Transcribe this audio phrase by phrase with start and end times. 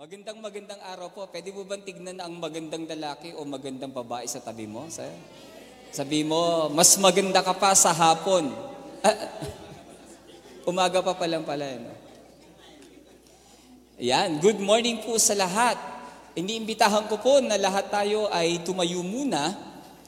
[0.00, 1.28] Magandang magandang araw po.
[1.28, 4.88] Pwede mo bang tignan ang magandang lalaki o magandang babae sa tabi mo?
[4.88, 5.04] Sa,
[5.92, 8.48] sabi mo, mas maganda ka pa sa hapon.
[10.72, 11.68] Umaga pa pa lang pala.
[11.76, 11.92] No?
[14.00, 15.76] Yan, good morning po sa lahat.
[16.32, 19.52] Iniimbitahan ko po na lahat tayo ay tumayo muna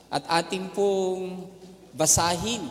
[0.09, 1.53] at ating pong
[1.93, 2.65] basahin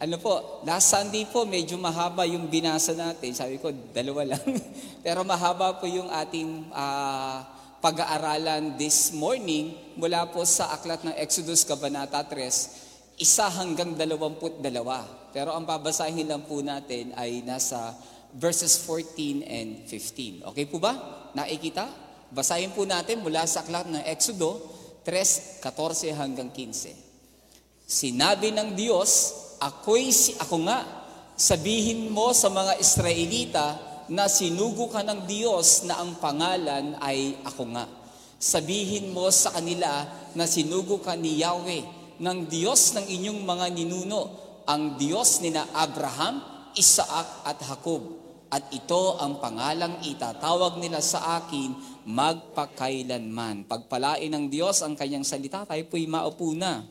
[0.00, 3.36] ano po, last Sunday po, medyo mahaba yung binasa natin.
[3.36, 4.40] Sabi ko, dalawa lang.
[5.04, 7.44] Pero mahaba po yung ating uh,
[7.84, 15.04] pag-aaralan this morning mula po sa aklat ng Exodus Kabanata 3, isa hanggang dalawamput dalawa.
[15.36, 17.92] Pero ang babasahin lang po natin ay nasa
[18.32, 20.48] verses 14 and 15.
[20.48, 20.96] Okay po ba?
[21.36, 21.84] Nakikita?
[22.32, 24.64] Basahin po natin mula sa aklat ng Exodo
[25.04, 26.96] 3, 14 hanggang 15.
[27.84, 29.10] Sinabi ng Diyos,
[29.60, 30.80] ako'y si ako nga.
[31.36, 33.66] Sabihin mo sa mga Israelita
[34.10, 37.86] na sinugo ka ng Diyos na ang pangalan ay ako nga.
[38.40, 41.84] Sabihin mo sa kanila na sinugo ka ni Yahweh,
[42.20, 44.20] ng Diyos ng inyong mga ninuno,
[44.68, 46.40] ang Diyos ni na Abraham,
[46.76, 48.20] Isaac at Jacob.
[48.50, 51.70] At ito ang pangalang itatawag nila sa akin
[52.04, 53.64] magpakailanman.
[53.70, 56.82] Pagpalain ng Diyos ang kanyang salita, tayo po'y maupo na.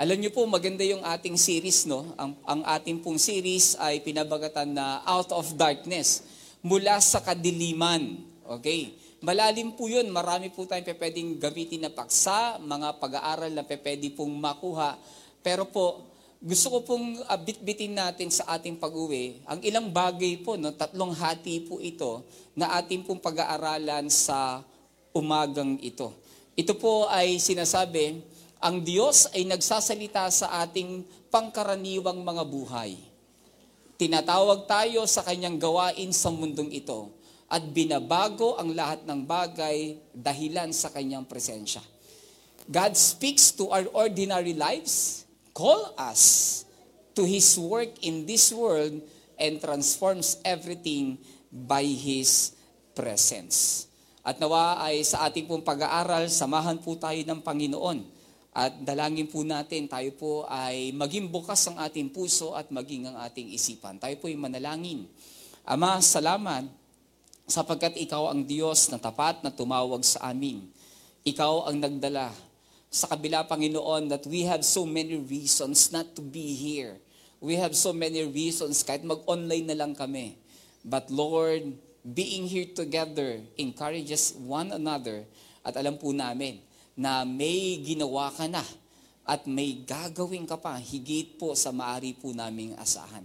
[0.00, 2.16] Alam niyo po, maganda yung ating series, no?
[2.16, 6.24] Ang, ang ating pong series ay pinabagatan na Out of Darkness,
[6.64, 8.16] mula sa kadiliman.
[8.56, 8.96] Okay?
[9.20, 14.32] Malalim po yun, marami po tayong pwedeng gamitin na paksa, mga pag-aaral na pwede pong
[14.32, 14.96] makuha.
[15.44, 16.08] Pero po,
[16.40, 21.12] gusto ko pong uh, bitbitin natin sa ating pag-uwi, ang ilang bagay po, no, tatlong
[21.12, 22.24] hati po ito,
[22.56, 24.64] na ating pong pag-aaralan sa
[25.12, 26.10] umagang ito.
[26.56, 28.31] Ito po ay sinasabi,
[28.62, 31.02] ang Diyos ay nagsasalita sa ating
[31.34, 32.94] pangkaraniwang mga buhay.
[33.98, 37.10] Tinatawag tayo sa kanyang gawain sa mundong ito
[37.50, 41.82] at binabago ang lahat ng bagay dahilan sa kanyang presensya.
[42.70, 46.62] God speaks to our ordinary lives, call us
[47.18, 49.02] to His work in this world,
[49.42, 51.18] and transforms everything
[51.50, 52.54] by His
[52.94, 53.90] presence.
[54.22, 58.11] At nawa ay sa ating pong pag-aaral, samahan po tayo ng Panginoon
[58.52, 63.16] at dalangin po natin, tayo po ay maging bukas ang ating puso at maging ang
[63.24, 63.96] ating isipan.
[63.96, 65.08] Tayo po ay manalangin.
[65.64, 66.68] Ama, salamat
[67.48, 70.68] sapagkat ikaw ang Diyos na tapat na tumawag sa amin.
[71.24, 72.28] Ikaw ang nagdala
[72.92, 77.00] sa kabila, Panginoon, that we have so many reasons not to be here.
[77.40, 80.36] We have so many reasons, kahit mag-online na lang kami.
[80.84, 81.72] But Lord,
[82.04, 85.24] being here together encourages one another
[85.64, 86.60] at alam po namin,
[86.98, 88.62] na may ginawa ka na
[89.22, 93.22] at may gagawin ka pa higit po sa maari po naming asahan.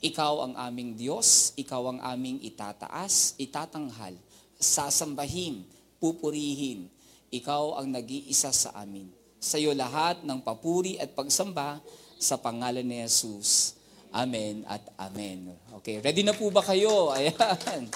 [0.00, 4.16] Ikaw ang aming Diyos, ikaw ang aming itataas, itatanghal,
[4.56, 5.60] sasambahin,
[6.00, 6.88] pupurihin.
[7.28, 9.12] Ikaw ang nag-iisa sa amin.
[9.36, 11.84] Sa iyo lahat ng papuri at pagsamba
[12.16, 13.76] sa pangalan ni Jesus.
[14.10, 15.54] Amen at amen.
[15.80, 17.08] Okay, ready na po ba kayo?
[17.14, 17.86] Ayan.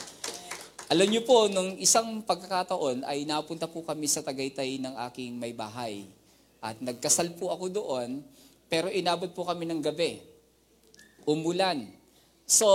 [0.92, 5.56] Alam niyo po, nung isang pagkakataon ay napunta po kami sa Tagaytay ng aking may
[5.56, 6.04] bahay.
[6.60, 8.20] At nagkasal po ako doon,
[8.68, 10.20] pero inabot po kami ng gabi.
[11.24, 11.88] Umulan.
[12.44, 12.68] So,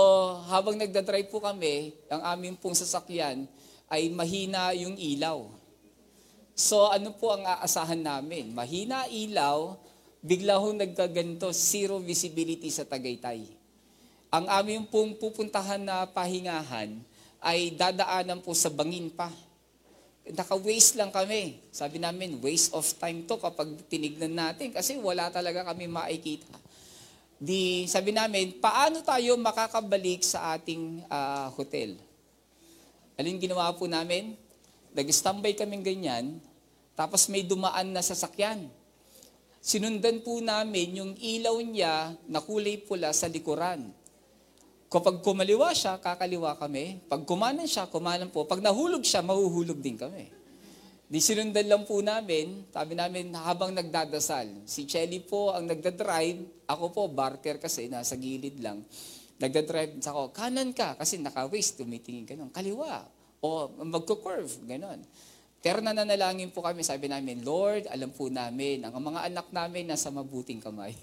[0.50, 3.46] habang nagdadrive po kami, ang aming pong sasakyan
[3.86, 5.46] ay mahina yung ilaw.
[6.58, 8.50] So, ano po ang aasahan namin?
[8.50, 9.78] Mahina ilaw,
[10.18, 13.46] bigla hong nagkaganto, zero visibility sa Tagaytay.
[14.34, 17.06] Ang aming pong pupuntahan na pahingahan,
[17.40, 19.32] ay dadaanan po sa bangin pa.
[20.30, 21.58] Naka-waste lang kami.
[21.72, 26.52] Sabi namin, waste of time to kapag tinignan natin kasi wala talaga kami makikita.
[27.40, 31.96] Di, sabi namin, paano tayo makakabalik sa ating uh, hotel?
[33.16, 34.36] Alin ginawa po namin?
[34.92, 36.36] Nag-standby kaming ganyan,
[36.92, 38.68] tapos may dumaan na sasakyan.
[39.60, 43.88] Sinundan po namin yung ilaw niya na kulay pula sa likuran.
[44.90, 46.98] Kapag kumaliwa siya, kakaliwa kami.
[47.06, 48.42] Pag kumanan siya, kumanan po.
[48.42, 50.26] Pag nahulog siya, mahuhulog din kami.
[51.06, 54.66] Di sinundan lang po namin, sabi namin habang nagdadasal.
[54.66, 58.82] Si Chelly po ang nagdadrive, ako po barker kasi, nasa gilid lang.
[59.38, 63.06] Nagdadrive sa ako, kanan ka, kasi naka-waste, tumitingin ka nung, kaliwa.
[63.46, 65.06] O magko-curve, ganon.
[65.62, 70.10] Pero nananalangin po kami, sabi namin, Lord, alam po namin, ang mga anak namin nasa
[70.10, 70.98] mabuting kamay.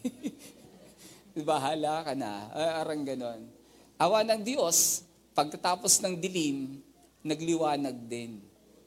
[1.40, 2.52] Bahala ka na.
[2.84, 3.57] Arang ganon.
[3.98, 5.02] Awa ng Diyos,
[5.34, 6.78] pagkatapos ng dilim,
[7.26, 8.38] nagliwanag din.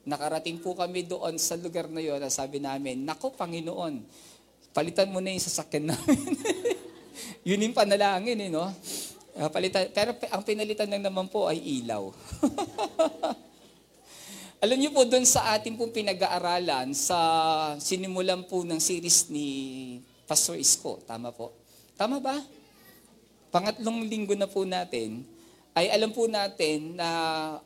[0.07, 4.07] Nakarating po kami doon sa lugar na yon na sabi namin, Nako Panginoon,
[4.71, 6.31] palitan mo na yung sasakyan namin.
[7.47, 8.71] Yun yung panalangin, eh, no?
[9.35, 12.07] Uh, palitan, pero ang pinalitan lang naman po ay ilaw.
[14.63, 17.19] Alam niyo po, doon sa ating pong pinag-aaralan, sa
[17.83, 21.51] sinimulan po ng series ni Pastor Isko, tama po?
[21.99, 22.60] Tama ba?
[23.51, 25.27] Pangatlong linggo na po natin,
[25.75, 27.07] ay alam po natin na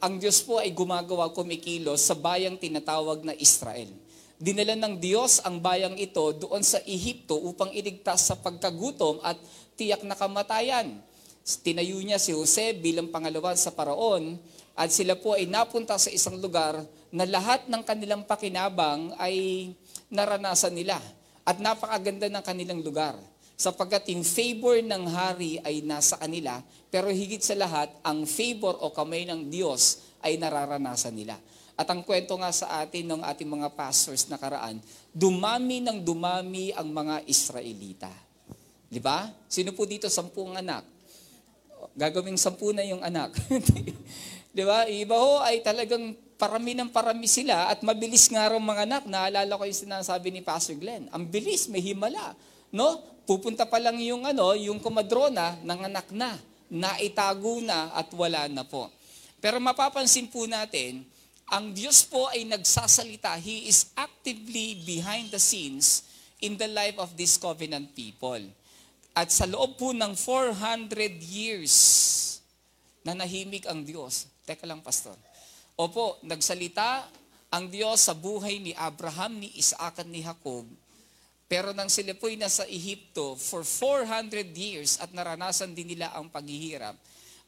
[0.01, 3.89] ang Diyos po ay gumagawa kumikilos sa bayang tinatawag na Israel.
[4.41, 9.37] Dinala ng Diyos ang bayang ito doon sa Ehipto upang iligtas sa pagkagutom at
[9.77, 11.01] tiyak na kamatayan.
[11.61, 14.41] Tinayo niya si Jose bilang pangalawa sa paraon
[14.73, 16.81] at sila po ay napunta sa isang lugar
[17.13, 19.69] na lahat ng kanilang pakinabang ay
[20.09, 20.97] naranasan nila.
[21.45, 23.13] At napakaganda ng kanilang lugar.
[23.55, 26.59] Sapagkat yung favor ng hari ay nasa kanila,
[26.91, 31.39] pero higit sa lahat, ang favor o kamay ng Diyos ay nararanasan nila.
[31.75, 34.79] At ang kwento nga sa atin ng ating mga pastors na karaan,
[35.11, 38.11] dumami ng dumami ang mga Israelita.
[38.87, 39.27] Di ba?
[39.47, 40.95] Sino po dito sampung anak?
[41.95, 43.31] gagawing sampu na yung anak.
[44.55, 44.87] Di ba?
[44.87, 49.03] Iba ho ay talagang parami ng parami sila at mabilis nga raw mga anak.
[49.07, 51.11] Naalala ko yung sinasabi ni Pastor Glenn.
[51.15, 52.35] Ang bilis, may himala.
[52.71, 53.14] No?
[53.25, 56.37] Pupunta pa lang yung ano, yung kumadrona ng anak na.
[56.69, 58.89] Naitago na at wala na po.
[59.41, 61.05] Pero mapapansin po natin,
[61.49, 63.37] ang Diyos po ay nagsasalita.
[63.37, 66.05] He is actively behind the scenes
[66.41, 68.41] in the life of this covenant people.
[69.13, 71.73] At sa loob po ng 400 years
[73.05, 74.29] na nahimik ang Diyos.
[74.45, 75.13] Teka lang, Pastor.
[75.77, 77.05] Opo, nagsalita
[77.53, 80.65] ang Diyos sa buhay ni Abraham, ni Isaac at ni Jacob.
[81.45, 86.97] Pero nang sila po'y nasa Ehipto for 400 years at naranasan din nila ang paghihirap,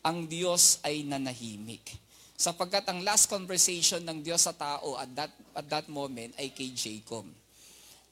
[0.06, 1.98] ang Diyos ay nanahimik.
[2.38, 6.70] Sapagkat ang last conversation ng Diyos sa tao at that, at that moment ay kay
[6.78, 7.26] Jacob.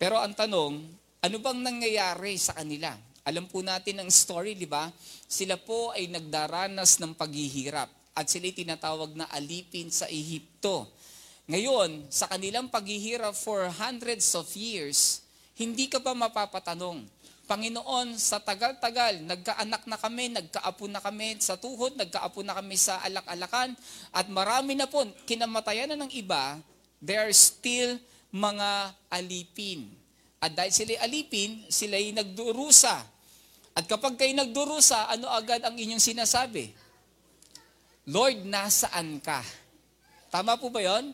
[0.02, 0.82] Pero ang tanong,
[1.22, 2.98] ano bang nangyayari sa kanila?
[3.22, 4.90] Alam po natin ang story, di ba?
[5.30, 10.90] Sila po ay nagdaranas ng paghihirap at sila tinatawag na alipin sa Ehipto.
[11.46, 15.25] Ngayon, sa kanilang paghihirap for hundreds of years,
[15.56, 17.08] hindi ka pa mapapatanong,
[17.46, 22.98] Panginoon, sa tagal-tagal, nagkaanak na kami, nagkaapo na kami sa tuhod, nagkaapo na kami sa
[23.06, 23.78] alak-alakan,
[24.10, 26.58] at marami na po, kinamatayan na ng iba,
[26.98, 28.02] there are still
[28.34, 29.86] mga alipin.
[30.42, 32.98] At dahil sila alipin, sila ay nagdurusa.
[33.78, 36.74] At kapag kayo nagdurusa, ano agad ang inyong sinasabi?
[38.10, 39.46] Lord, nasaan ka?
[40.34, 41.14] Tama po ba yon?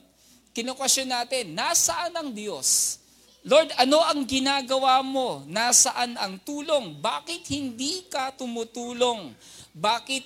[0.55, 3.00] Kinukwestiyon natin, nasaan ang Diyos?
[3.41, 5.41] Lord, ano ang ginagawa mo?
[5.49, 7.01] Nasaan ang tulong?
[7.01, 9.33] Bakit hindi ka tumutulong?
[9.73, 10.23] Bakit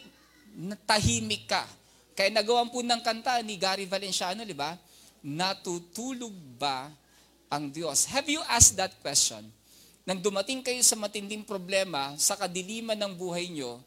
[0.84, 1.64] tahimik ka?
[2.16, 4.76] Kaya nagawan po ng kanta ni Gary Valenciano, di ba?
[5.24, 6.92] Natutulog ba
[7.48, 8.08] ang Diyos?
[8.12, 9.48] Have you asked that question?
[10.06, 13.82] nang dumating kayo sa matinding problema, sa kadiliman ng buhay nyo,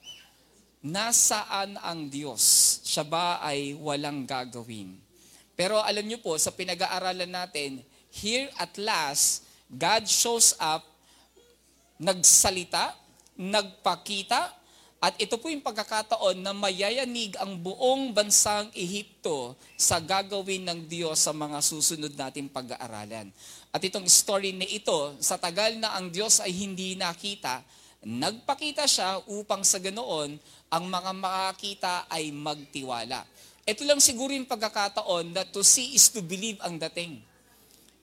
[0.82, 2.42] nasaan ang Diyos?
[2.82, 4.98] Siya ba ay walang gagawin?
[5.54, 10.84] Pero alam nyo po, sa pinag-aaralan natin, here at last, God shows up,
[12.00, 12.96] nagsalita,
[13.36, 14.58] nagpakita,
[14.98, 21.22] at ito po yung pagkakataon na mayayanig ang buong bansang Ehipto sa gagawin ng Diyos
[21.22, 23.30] sa mga susunod nating pag-aaralan.
[23.70, 27.62] At itong story na ito, sa tagal na ang Diyos ay hindi nakita,
[28.02, 30.34] nagpakita siya upang sa ganoon,
[30.66, 33.22] ang mga makakita ay magtiwala.
[33.62, 37.22] Ito lang siguro yung pagkakataon na to see is to believe ang dating.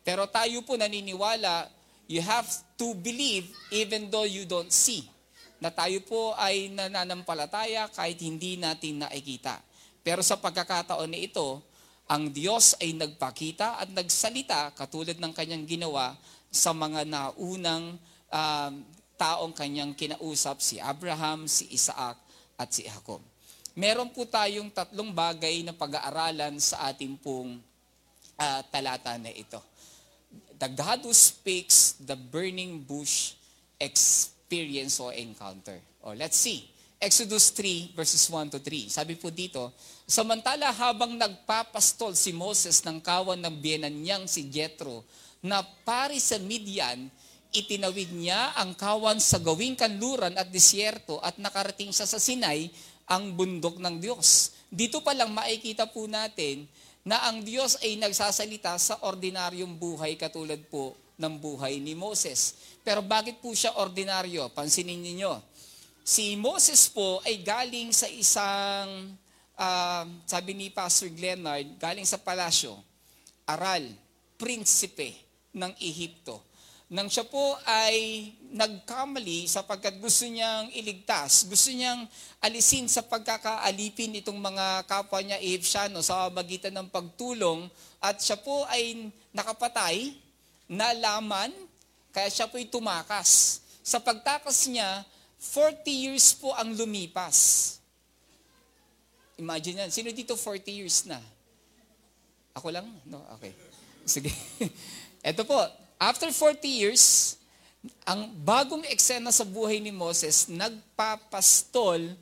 [0.06, 1.66] Pero tayo po naniniwala,
[2.06, 2.46] you have
[2.78, 5.10] to believe even though you don't see.
[5.58, 9.58] Na tayo po ay nananampalataya kahit hindi natin nakikita.
[10.06, 11.58] Pero sa pagkakataon na ito,
[12.06, 16.14] ang Diyos ay nagpakita at nagsalita katulad ng kanyang ginawa
[16.54, 17.98] sa mga naunang
[18.30, 18.74] um,
[19.18, 22.20] taong kanyang kinausap, si Abraham, si Isaac,
[22.62, 23.26] at si Jacob.
[23.76, 27.60] Meron po tayong tatlong bagay na pag-aaralan sa ating pong
[28.40, 29.60] uh, talata na ito.
[30.56, 33.36] The God who speaks the burning bush
[33.80, 35.80] experience or encounter.
[36.00, 36.72] Or let's see.
[36.96, 38.88] Exodus 3 verses 1 to 3.
[38.88, 39.76] Sabi po dito,
[40.08, 45.04] Samantala habang nagpapastol si Moses ng kawan ng biyenan niyang si Jethro
[45.44, 47.12] na pari sa Midian,
[47.52, 52.72] itinawid niya ang kawan sa gawing kanluran at disyerto at nakarating siya sa Sinai,
[53.06, 54.58] ang bundok ng Diyos.
[54.66, 56.66] Dito pa lang makikita po natin
[57.06, 62.58] na ang Diyos ay nagsasalita sa ordinaryong buhay katulad po ng buhay ni Moses.
[62.82, 64.50] Pero bakit po siya ordinaryo?
[64.50, 65.38] Pansinin ninyo.
[66.02, 69.14] Si Moses po ay galing sa isang
[69.54, 72.74] uh, sabi ni Pastor Glenard, galing sa palasyo,
[73.46, 73.86] aral,
[74.36, 75.14] prinsipe
[75.54, 76.42] ng Ehipto.
[76.86, 82.06] Nang siya po ay nagkamali sapagkat gusto niyang iligtas, gusto niyang
[82.38, 87.66] alisin sa pagkakaalipin itong mga kapwa niya Egyptiano sa magitan ng pagtulong
[87.98, 90.14] at siya po ay nakapatay,
[90.70, 91.50] nalaman,
[92.14, 93.62] kaya siya po ay tumakas.
[93.82, 95.02] Sa pagtakas niya,
[95.42, 97.78] 40 years po ang lumipas.
[99.42, 99.92] Imagine yan.
[99.92, 101.18] Sino dito 40 years na?
[102.56, 102.88] Ako lang?
[103.10, 103.20] No?
[103.36, 103.52] Okay.
[104.08, 104.32] Sige.
[105.26, 105.60] Ito po,
[106.00, 107.36] after 40 years,
[108.06, 112.14] ang bagong eksena sa buhay ni Moses, nagpapastol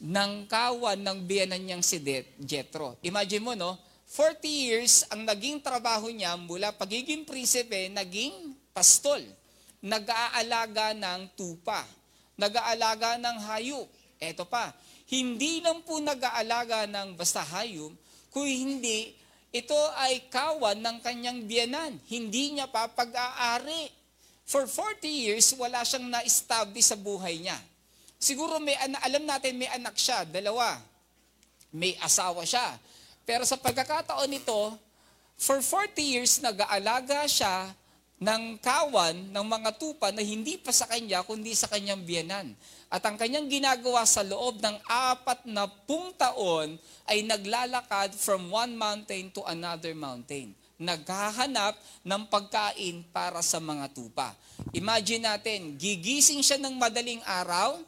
[0.00, 2.00] ng kawan ng biyanan niyang si
[2.40, 2.96] Jethro.
[3.04, 3.76] Imagine mo, no?
[4.10, 9.22] 40 years ang naging trabaho niya mula pagiging prinsipe, naging pastol.
[9.78, 11.86] Nag-aalaga ng tupa.
[12.34, 13.86] Nag-aalaga ng hayop.
[14.20, 14.74] Eto pa,
[15.08, 17.92] hindi lang po nag-aalaga ng basta hayop,
[18.28, 19.14] kung hindi
[19.50, 21.98] ito ay kawan ng kanyang biyanan.
[22.06, 23.90] Hindi niya pa pag-aari.
[24.46, 27.58] For 40 years, wala siyang na-establish sa buhay niya.
[28.18, 30.78] Siguro may alam natin may anak siya, dalawa.
[31.74, 32.78] May asawa siya.
[33.26, 34.74] Pero sa pagkakataon nito,
[35.38, 37.74] for 40 years nag-aalaga siya
[38.20, 42.52] ng kawan ng mga tupa na hindi pa sa kanya kundi sa kanyang biyanan.
[42.92, 46.76] At ang kanyang ginagawa sa loob ng apat na pung taon
[47.08, 50.52] ay naglalakad from one mountain to another mountain.
[50.76, 54.36] Naghahanap ng pagkain para sa mga tupa.
[54.76, 57.80] Imagine natin, gigising siya ng madaling araw,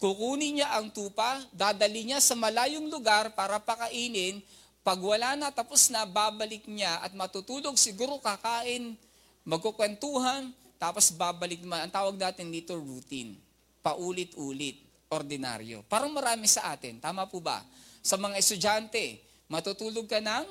[0.00, 4.40] kukunin niya ang tupa, dadali niya sa malayong lugar para pakainin,
[4.80, 8.96] pag wala na, tapos na, babalik niya at matutulog, siguro kakain,
[9.46, 11.86] magkukwentuhan, tapos babalik naman.
[11.86, 13.46] Ang tawag natin dito, routine
[13.86, 15.86] paulit-ulit, ordinaryo.
[15.86, 17.62] Parang marami sa atin, tama po ba?
[18.02, 20.42] Sa mga estudyante, matutulog ka ng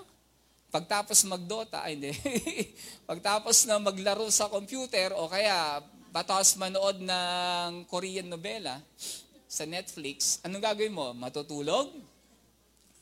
[0.72, 2.16] pagtapos magdota, ay hindi,
[3.12, 5.84] pagtapos na maglaro sa computer o kaya
[6.16, 8.80] batas manood ng Korean novela
[9.52, 11.12] sa Netflix, anong gagawin mo?
[11.12, 11.92] Matutulog?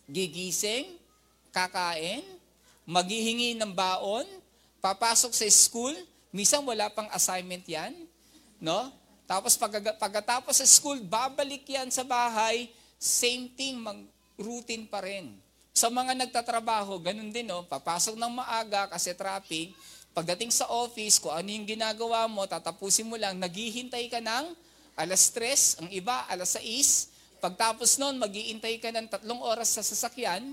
[0.09, 0.97] Gigising?
[1.53, 2.25] Kakain?
[2.89, 4.25] Maghihingi ng baon?
[4.83, 5.95] Papasok sa school?
[6.35, 7.95] Minsan wala pang assignment yan.
[8.59, 8.91] No?
[9.23, 12.67] Tapos pag, pagkatapos sa school, babalik yan sa bahay,
[12.99, 13.95] same thing, mag,
[14.35, 15.31] routine pa rin.
[15.71, 17.63] Sa mga nagtatrabaho, ganun din, no?
[17.63, 19.71] papasok ng maaga kasi traffic,
[20.11, 24.51] pagdating sa office, kung ano yung ginagawa mo, tatapusin mo lang, naghihintay ka ng
[24.99, 30.51] alas 3, ang iba alas 6, pagtapos noon, maghihintay ka ng tatlong oras sa sasakyan,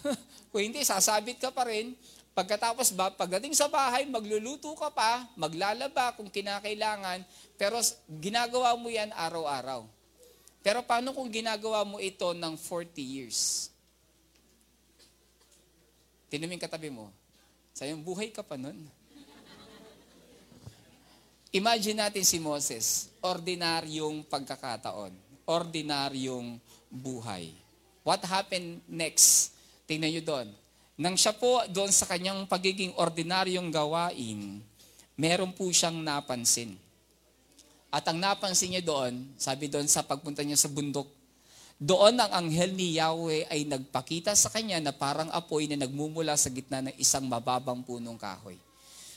[0.50, 1.92] kung hindi, sasabit ka pa rin,
[2.38, 7.26] Pagkatapos ba, pagdating sa bahay, magluluto ka pa, maglalaba kung kinakailangan,
[7.58, 9.82] pero ginagawa mo yan araw-araw.
[10.62, 13.74] Pero paano kung ginagawa mo ito ng 40 years?
[16.30, 17.10] Tinuming katabi mo,
[17.74, 18.86] sa iyong buhay ka pa nun.
[21.50, 25.10] Imagine natin si Moses, ordinaryong pagkakataon,
[25.42, 27.50] ordinaryong buhay.
[28.06, 29.58] What happened next?
[29.90, 30.67] Tingnan nyo doon
[30.98, 34.58] nang siya po doon sa kanyang pagiging ordinaryong gawain,
[35.14, 36.74] meron po siyang napansin.
[37.86, 41.06] At ang napansin niya doon, sabi doon sa pagpunta niya sa bundok,
[41.78, 46.50] doon ang anghel ni Yahweh ay nagpakita sa kanya na parang apoy na nagmumula sa
[46.50, 48.58] gitna ng isang mababang punong kahoy.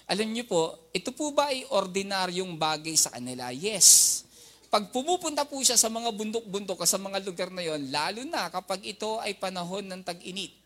[0.06, 3.50] Alam niyo po, ito po ba ay ordinaryong bagay sa kanila?
[3.50, 4.22] Yes.
[4.70, 8.54] Pag pumupunta po siya sa mga bundok-bundok o sa mga lugar na yon, lalo na
[8.54, 10.61] kapag ito ay panahon ng tag-init,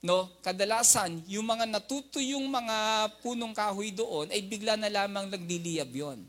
[0.00, 2.76] no, kadalasan, yung mga natutuyong mga
[3.20, 6.20] punong kahoy doon, ay bigla na lamang nagliliyab yon.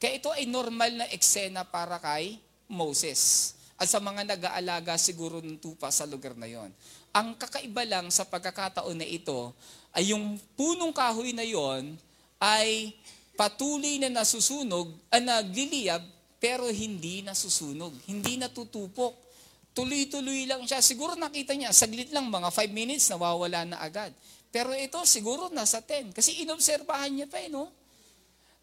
[0.00, 5.60] Kaya ito ay normal na eksena para kay Moses at sa mga nag-aalaga siguro ng
[5.60, 6.72] tupa sa lugar na yon.
[7.12, 9.52] Ang kakaiba lang sa pagkakataon na ito
[9.92, 12.00] ay yung punong kahoy na yon
[12.40, 12.96] ay
[13.36, 16.00] patuloy na nasusunog, ang nagliliyab,
[16.40, 19.29] pero hindi nasusunog, hindi natutupok
[19.70, 20.82] Tuloy-tuloy lang siya.
[20.82, 24.10] Siguro nakita niya, saglit lang, mga 5 minutes, nawawala na agad.
[24.50, 26.10] Pero ito, siguro nasa 10.
[26.10, 27.70] Kasi inobserbahan niya pa eh, no?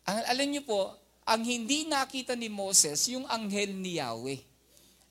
[0.03, 0.91] Ang, alam niyo po,
[1.23, 4.39] ang hindi nakita ni Moses, yung anghel ni Yahweh.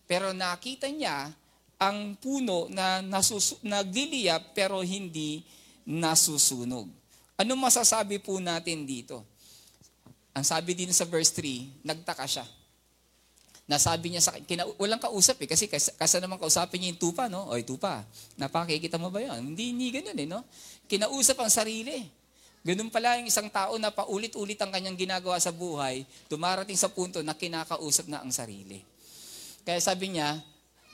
[0.05, 1.33] Pero nakita niya
[1.77, 5.45] ang puno na nasus- nagliliyap pero hindi
[5.85, 6.89] nasusunog.
[7.37, 9.25] Ano masasabi po natin dito?
[10.37, 12.45] Ang sabi din sa verse 3, nagtaka siya
[13.67, 17.27] nasabi niya sa kina, walang kausap eh kasi kasi, kasi naman kausapin niya yung tupa
[17.27, 17.51] no?
[17.51, 18.07] Oy tupa
[18.39, 20.47] napakikita mo ba yan hindi ni ganoon eh no?
[20.87, 22.07] Kinausap ang sarili.
[22.63, 27.23] Ganun pala yung isang tao na paulit-ulit ang kanyang ginagawa sa buhay dumarating sa punto
[27.23, 28.83] na kinakausap na ang sarili.
[29.67, 30.39] Kaya sabi niya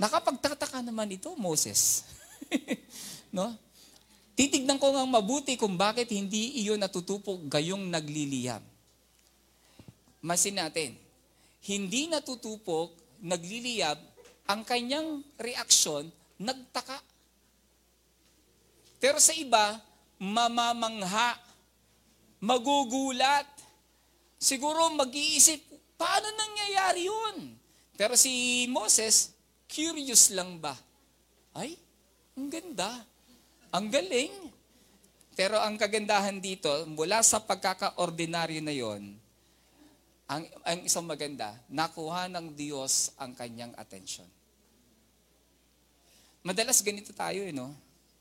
[0.01, 2.09] nakapagtataka naman ito Moses.
[3.33, 3.57] No?
[4.37, 8.61] Titignan ko ngang mabuti kung bakit hindi iyon natutupok gayong nagliliyab.
[10.21, 10.93] Masin natin,
[11.63, 13.99] hindi natutupok, nagliliyab,
[14.51, 16.11] ang kanyang reaksyon,
[16.43, 16.99] nagtaka.
[18.99, 19.79] Pero sa iba,
[20.19, 21.39] mamamangha,
[22.43, 23.47] magugulat.
[24.43, 25.63] Siguro mag-iisip,
[25.95, 27.55] paano nangyayari yun?
[27.95, 29.31] Pero si Moses,
[29.71, 30.75] curious lang ba?
[31.55, 31.79] Ay,
[32.35, 33.07] ang ganda.
[33.71, 34.35] Ang galing.
[35.39, 39.17] Pero ang kagandahan dito, mula sa pagkakaordinaryo na yon,
[40.33, 44.29] ang, ang isang maganda, nakuha ng Diyos ang kanyang atensyon.
[46.43, 47.71] Madalas ganito tayo, eh, no?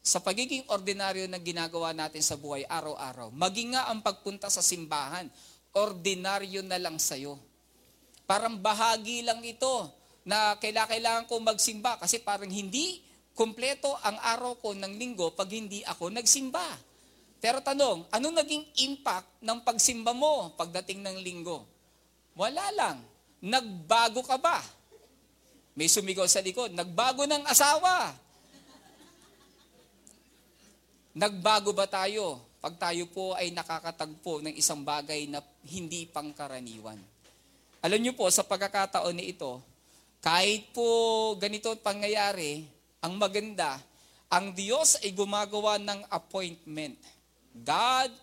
[0.02, 5.30] Sa pagiging ordinaryo na ginagawa natin sa buhay araw-araw, maging nga ang pagpunta sa simbahan,
[5.72, 7.40] ordinaryo na lang sa'yo.
[8.26, 9.88] Parang bahagi lang ito
[10.28, 13.02] na kailangan ko magsimba kasi parang hindi
[13.34, 16.78] kumpleto ang araw ko ng linggo pag hindi ako nagsimba.
[17.42, 21.71] Pero tanong, ano naging impact ng pagsimba mo pagdating ng linggo?
[22.36, 22.98] Wala lang.
[23.42, 24.62] Nagbago ka ba?
[25.74, 28.14] May sumigaw sa likod, nagbago ng asawa.
[31.12, 37.02] Nagbago ba tayo pag tayo po ay nakakatagpo ng isang bagay na hindi pangkaraniwan?
[37.82, 39.58] Alam niyo po, sa pagkakataon ni ito,
[40.22, 40.86] kahit po
[41.42, 42.70] ganito pangyayari,
[43.02, 43.82] ang maganda,
[44.30, 46.94] ang Diyos ay gumagawa ng appointment.
[47.58, 48.14] God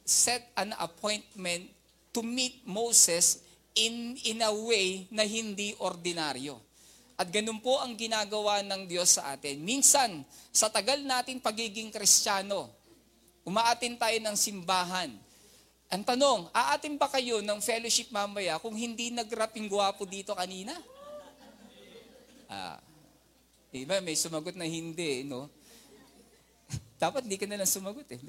[0.00, 1.68] set an appointment
[2.16, 3.44] to meet Moses
[3.76, 6.56] in, in a way na hindi ordinaryo.
[7.20, 9.60] At ganun po ang ginagawa ng Diyos sa atin.
[9.60, 12.72] Minsan, sa tagal natin pagiging kristyano,
[13.44, 15.12] umaatin tayo ng simbahan.
[15.92, 20.72] Ang tanong, aatin ba kayo ng fellowship mamaya kung hindi nagraping gwapo dito kanina?
[22.48, 22.80] Ah,
[23.76, 25.52] Diba, may sumagot na hindi, no?
[27.02, 28.20] Dapat hindi ka na lang sumagot eh.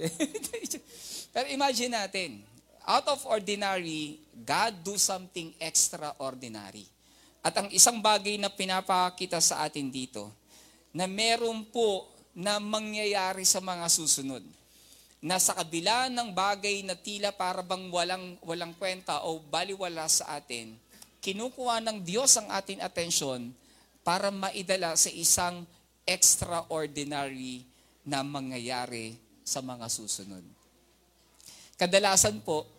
[1.34, 2.44] Pero imagine natin,
[2.88, 6.88] out of ordinary, God do something extraordinary.
[7.44, 10.32] At ang isang bagay na pinapakita sa atin dito,
[10.96, 14.42] na meron po na mangyayari sa mga susunod.
[15.20, 20.40] Na sa kabila ng bagay na tila para bang walang, walang kwenta o baliwala sa
[20.40, 20.80] atin,
[21.20, 23.52] kinukuha ng Diyos ang ating atensyon
[24.08, 25.68] para maidala sa isang
[26.08, 27.68] extraordinary
[28.08, 30.46] na mangyayari sa mga susunod.
[31.76, 32.77] Kadalasan po,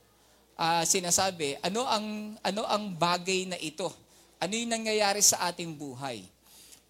[0.59, 3.89] uh, sinasabi, ano ang, ano ang bagay na ito?
[4.43, 6.27] Ano yung nangyayari sa ating buhay?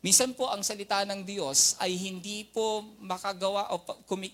[0.00, 3.82] Minsan po ang salita ng Diyos ay hindi po makagawa o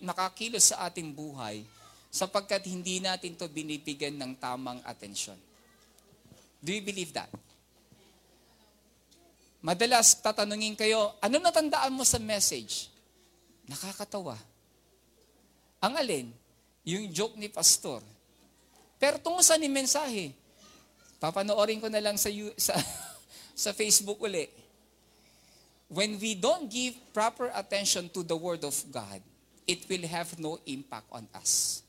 [0.05, 1.65] makakilos sa ating buhay
[2.15, 5.41] sapagkat hindi natin to binibigyan ng tamang atensyon.
[6.61, 7.33] Do you believe that?
[9.65, 12.93] Madalas tatanungin kayo, ano natandaan mo sa message?
[13.65, 14.37] Nakakatawa.
[15.81, 16.29] Ang alin?
[16.85, 18.05] Yung joke ni pastor.
[19.05, 20.33] Pero tungo sa ni mensahe,
[21.21, 22.73] papanoorin ko na lang sa, sa,
[23.69, 24.49] sa Facebook uli.
[25.93, 29.21] When we don't give proper attention to the Word of God,
[29.69, 31.85] it will have no impact on us.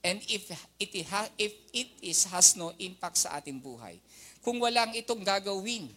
[0.00, 0.48] And if
[0.80, 4.00] it, ha, if it is, has no impact sa ating buhay,
[4.40, 5.92] kung walang itong gagawin,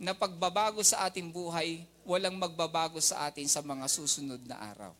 [0.00, 4.96] na pagbabago sa ating buhay, walang magbabago sa atin sa mga susunod na araw.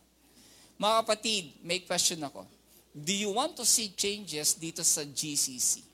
[0.77, 2.58] Mga kapatid, may question ako.
[2.99, 5.87] Do you want to see changes dito sa GCC?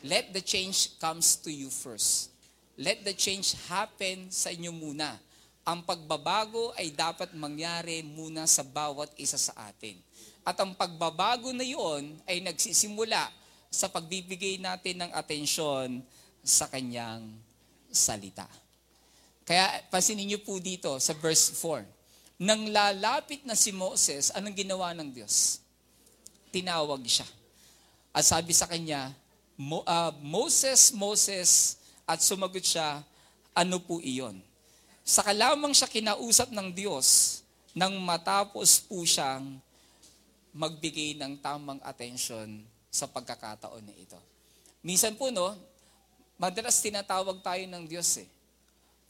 [0.00, 2.32] Let the change comes to you first.
[2.80, 5.20] Let the change happen sa inyo muna.
[5.68, 10.00] Ang pagbabago ay dapat mangyari muna sa bawat isa sa atin.
[10.40, 13.28] At ang pagbabago na iyon ay nagsisimula
[13.68, 16.00] sa pagbibigay natin ng atensyon
[16.40, 17.36] sa kanyang
[17.92, 18.48] salita.
[19.44, 21.99] Kaya pansinin niyo po dito sa verse 4.
[22.40, 25.60] Nang lalapit na si Moses, anong ginawa ng Diyos?
[26.48, 27.28] Tinawag siya.
[28.16, 29.12] At sabi sa kanya,
[29.60, 31.76] Mo, uh, Moses, Moses,
[32.08, 33.04] at sumagot siya,
[33.52, 34.40] ano po iyon?
[35.04, 37.40] Saka lamang siya kinausap ng Diyos
[37.76, 39.60] nang matapos po siyang
[40.56, 44.16] magbigay ng tamang atensyon sa pagkakataon na ito.
[44.80, 45.52] Minsan po, no,
[46.40, 48.28] madalas tinatawag tayo ng Diyos eh.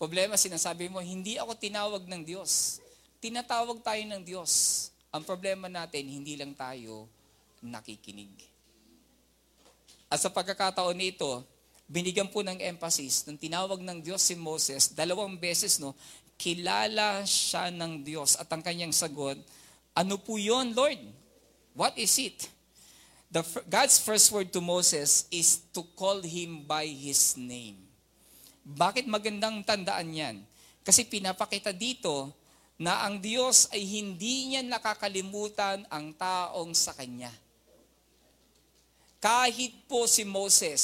[0.03, 2.83] Problema, sinasabi mo, hindi ako tinawag ng Diyos.
[3.21, 4.89] Tinatawag tayo ng Diyos.
[5.13, 7.05] Ang problema natin, hindi lang tayo
[7.61, 8.33] nakikinig.
[10.09, 11.45] At sa pagkakataon nito,
[11.85, 15.93] binigyan po ng emphasis, nung tinawag ng Diyos si Moses, dalawang beses, no,
[16.41, 18.41] kilala siya ng Diyos.
[18.41, 19.37] At ang kanyang sagot,
[19.93, 21.05] ano po yon Lord?
[21.77, 22.49] What is it?
[23.29, 27.77] The, God's first word to Moses is to call him by his name.
[28.65, 30.37] Bakit magandang tandaan yan?
[30.81, 32.40] Kasi pinapakita dito
[32.81, 37.29] na ang Diyos ay hindi niya nakakalimutan ang taong sa Kanya.
[39.21, 40.83] Kahit po si Moses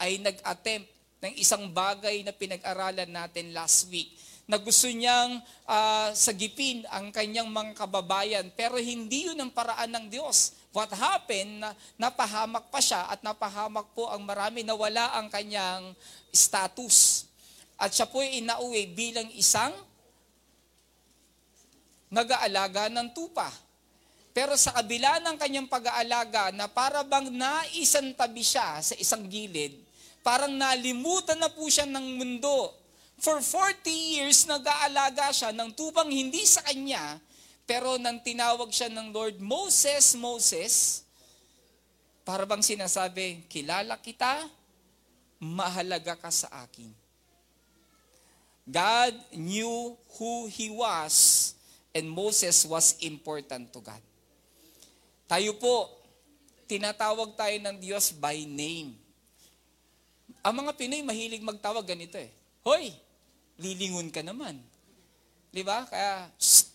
[0.00, 0.88] ay nag-attempt
[1.20, 4.08] ng isang bagay na pinag-aralan natin last week,
[4.48, 10.06] na gusto niyang uh, sagipin ang kanyang mga kababayan, pero hindi yun ang paraan ng
[10.08, 10.56] Diyos.
[10.72, 15.92] What happened, na napahamak pa siya at napahamak po ang marami na wala ang kanyang
[16.28, 17.28] status.
[17.76, 19.72] At siya po ay inauwi bilang isang
[22.12, 23.48] nag-aalaga ng tupa.
[24.34, 29.78] Pero sa kabila ng kanyang pag-aalaga na para bang naisantabi siya sa isang gilid,
[30.26, 32.74] parang nalimutan na po siya ng mundo.
[33.22, 37.22] For 40 years, nag-aalaga siya ng tupang hindi sa kanya,
[37.62, 41.06] pero nang tinawag siya ng Lord, Moses, Moses,
[42.26, 44.50] para bang sinasabi, kilala kita,
[45.38, 46.90] mahalaga ka sa akin.
[48.66, 51.52] God knew who he was
[51.94, 54.02] and Moses was important to God.
[55.30, 55.88] Tayo po,
[56.66, 58.98] tinatawag tayo ng Diyos by name.
[60.44, 62.28] Ang mga Pinoy mahilig magtawag ganito eh.
[62.66, 62.92] Hoy,
[63.56, 64.58] lilingon ka naman.
[65.54, 65.86] Di ba?
[65.86, 66.68] Kaya, shh,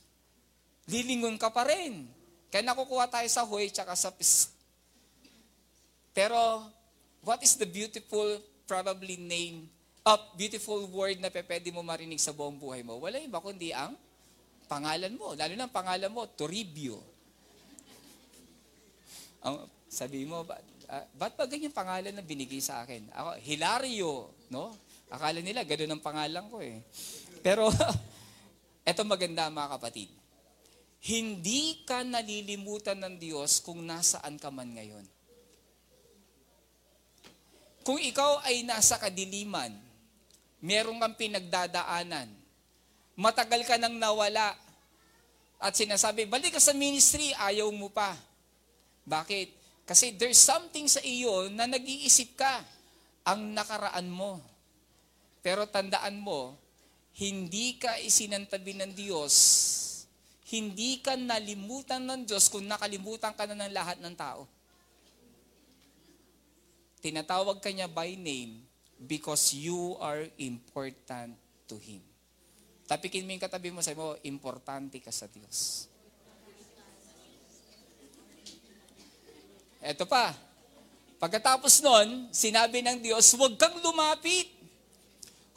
[0.88, 2.08] lilingon ka pa rin.
[2.50, 4.56] Kaya nakukuha tayo sa hoy tsaka sa psst.
[6.16, 6.66] Pero,
[7.22, 9.70] what is the beautiful, probably name,
[10.02, 12.98] uh, beautiful word na pwede mo marinig sa buong buhay mo?
[12.98, 13.94] Wala iba kundi ang
[14.70, 15.34] pangalan mo.
[15.34, 17.02] Lalo na ang pangalan mo, Toribio.
[19.42, 23.10] Ang, sabi mo, ba, uh, ba't ba ganyan pangalan na binigay sa akin?
[23.10, 24.78] Ako, Hilario, no?
[25.10, 26.86] Akala nila, ganoon ang pangalan ko eh.
[27.42, 27.74] Pero,
[28.90, 30.10] eto maganda mga kapatid.
[31.00, 35.06] Hindi ka nalilimutan ng Diyos kung nasaan ka man ngayon.
[37.82, 39.74] Kung ikaw ay nasa kadiliman,
[40.62, 42.39] meron kang pinagdadaanan,
[43.20, 44.56] matagal ka nang nawala,
[45.60, 48.16] at sinasabi, balik ka sa ministry, ayaw mo pa.
[49.04, 49.52] Bakit?
[49.84, 52.64] Kasi there's something sa iyo na nag-iisip ka
[53.28, 54.40] ang nakaraan mo.
[55.44, 56.56] Pero tandaan mo,
[57.20, 59.36] hindi ka isinantabi ng Diyos,
[60.48, 64.48] hindi ka nalimutan ng Diyos kung nakalimutan ka na ng lahat ng tao.
[67.04, 68.64] Tinatawag ka niya by name
[68.96, 71.36] because you are important
[71.68, 72.09] to Him.
[72.90, 75.86] Tapikin mo yung katabi mo, sabi mo, importante ka sa Diyos.
[79.78, 80.34] Eto pa.
[81.22, 84.50] Pagkatapos nun, sinabi ng Diyos, huwag kang lumapit.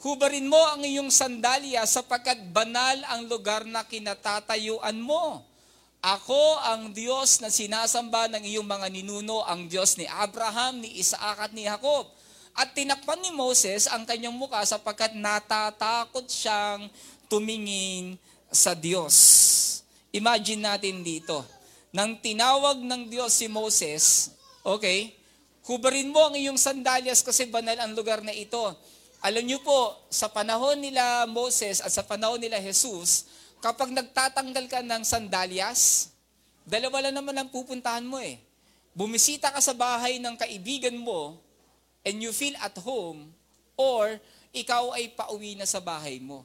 [0.05, 5.41] Hubarin mo ang iyong sandalya sapagkat banal ang lugar na kinatatayuan mo.
[6.05, 11.49] Ako ang Diyos na sinasamba ng iyong mga ninuno, ang Diyos ni Abraham, ni Isaac
[11.49, 12.11] at ni Jacob.
[12.53, 16.85] At tinakpan ni Moses ang kanyang muka sapagkat natatakot siyang
[17.33, 18.21] tumingin
[18.53, 19.17] sa Diyos.
[20.13, 21.41] Imagine natin dito
[21.93, 24.33] nang tinawag ng Diyos si Moses,
[24.65, 25.13] okay,
[25.65, 28.73] hubarin mo ang iyong sandalyas kasi banal ang lugar na ito.
[29.21, 33.29] Alam niyo po, sa panahon nila Moses at sa panahon nila Jesus,
[33.61, 36.09] kapag nagtatanggal ka ng sandalyas,
[36.65, 38.41] dalawa lang naman ang pupuntahan mo eh.
[38.97, 41.37] Bumisita ka sa bahay ng kaibigan mo
[42.01, 43.29] and you feel at home
[43.77, 44.17] or
[44.49, 46.41] ikaw ay pauwi na sa bahay mo.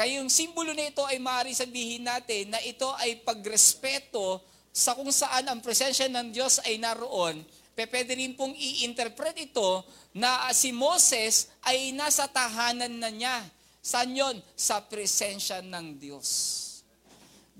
[0.00, 4.40] Kaya yung simbolo na ito ay maaari sabihin natin na ito ay pagrespeto
[4.72, 7.44] sa kung saan ang presensya ng Diyos ay naroon.
[7.76, 9.84] Pwede rin pong i-interpret ito
[10.16, 13.44] na si Moses ay nasa tahanan na niya.
[13.84, 14.40] Saan yun?
[14.56, 16.28] Sa presensya ng Diyos.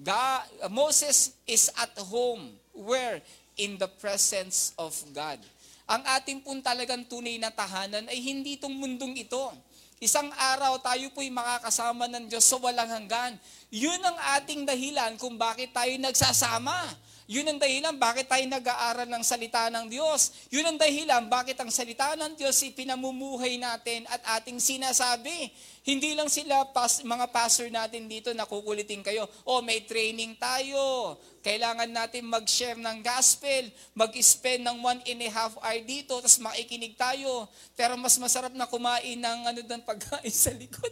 [0.01, 2.57] God, Moses is at home.
[2.73, 3.21] Where?
[3.61, 5.45] In the presence of God.
[5.85, 9.53] Ang ating pong talagang tunay na tahanan ay hindi itong mundong ito
[10.01, 13.37] Isang araw tayo po'y makakasama ng Diyos sa walang hanggan.
[13.69, 16.89] Yun ang ating dahilan kung bakit tayo nagsasama.
[17.31, 20.51] Yun ang dahilan bakit tayo nag-aaral ng salita ng Diyos.
[20.51, 25.47] Yun ang dahilan bakit ang salita ng Diyos ipinamumuhay natin at ating sinasabi.
[25.87, 29.31] Hindi lang sila pas, mga pastor natin dito na kukulitin kayo.
[29.47, 31.15] O may training tayo.
[31.47, 33.71] Kailangan natin mag-share ng gospel.
[33.95, 36.19] Mag-spend ng one and a half hour dito.
[36.19, 37.47] Tapos makikinig tayo.
[37.79, 40.91] Pero mas masarap na kumain ng ano ng pagkain sa likod.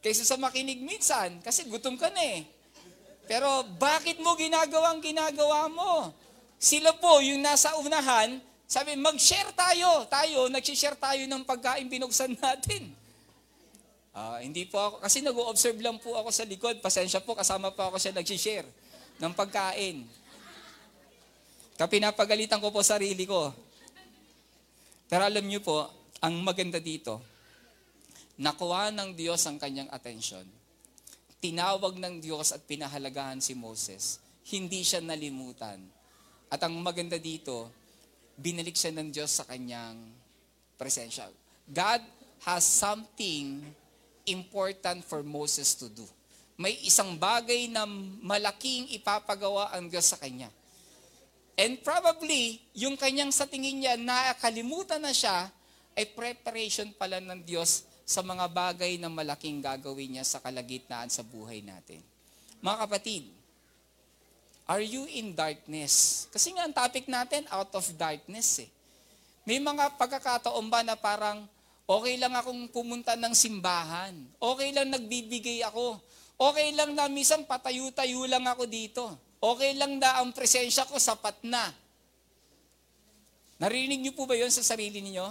[0.00, 1.44] Kaysa sa makinig minsan.
[1.44, 2.63] Kasi gutom ka na eh.
[3.24, 6.12] Pero bakit mo ginagawang ginagawa mo?
[6.60, 10.08] Sila po, yung nasa unahan, sabi, mag-share tayo.
[10.08, 12.92] Tayo, nag-share tayo ng pagkain binuksan natin.
[14.14, 16.78] Uh, hindi po ako, kasi nag-observe lang po ako sa likod.
[16.78, 18.68] Pasensya po, kasama po ako siya nag-share
[19.18, 20.06] ng pagkain.
[21.74, 23.50] Kapinapagalitan ko po sarili ko.
[25.10, 25.90] Pero alam niyo po,
[26.22, 27.20] ang maganda dito,
[28.38, 30.46] nakuha ng Diyos ang kanyang atensyon.
[31.44, 34.16] Tinawag ng Diyos at pinahalagahan si Moses.
[34.48, 35.76] Hindi siya nalimutan.
[36.48, 37.68] At ang maganda dito,
[38.40, 40.08] binalik siya ng Diyos sa kanyang
[40.80, 41.28] presensya.
[41.68, 42.00] God
[42.48, 43.60] has something
[44.24, 46.08] important for Moses to do.
[46.56, 47.84] May isang bagay na
[48.24, 50.48] malaking ipapagawa ang Diyos sa kanya.
[51.60, 55.52] And probably, yung kanyang sa tingin niya, nakalimutan na siya,
[55.92, 61.24] ay preparation pala ng Diyos sa mga bagay na malaking gagawin niya sa kalagitnaan sa
[61.24, 62.04] buhay natin.
[62.60, 63.24] Mga kapatid,
[64.68, 66.24] are you in darkness?
[66.28, 68.70] Kasi nga ang topic natin, out of darkness eh.
[69.44, 71.44] May mga pagkakataon ba na parang
[71.84, 76.00] okay lang akong pumunta ng simbahan, okay lang nagbibigay ako,
[76.40, 79.04] okay lang na minsan patayo-tayo lang ako dito,
[79.40, 81.72] okay lang na ang presensya ko sapat na.
[83.60, 85.28] Narinig niyo po ba yon sa sarili niyo?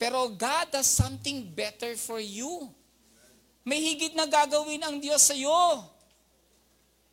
[0.00, 2.72] Pero God has something better for you.
[3.68, 5.84] May higit na gagawin ang Diyos sa iyo.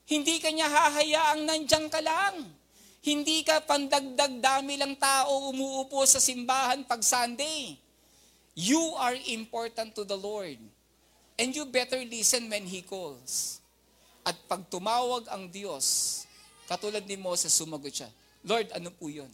[0.08, 2.48] Hindi ka niya hahayaang nandiyan ka lang.
[3.04, 7.76] Hindi ka pandagdag dami lang tao umuupo sa simbahan pag Sunday.
[8.56, 10.56] You are important to the Lord.
[11.36, 13.60] And you better listen when He calls.
[14.24, 16.24] At pag tumawag ang Diyos,
[16.72, 18.08] katulad ni Moses, sumagot siya,
[18.48, 19.30] Lord, ano po yun?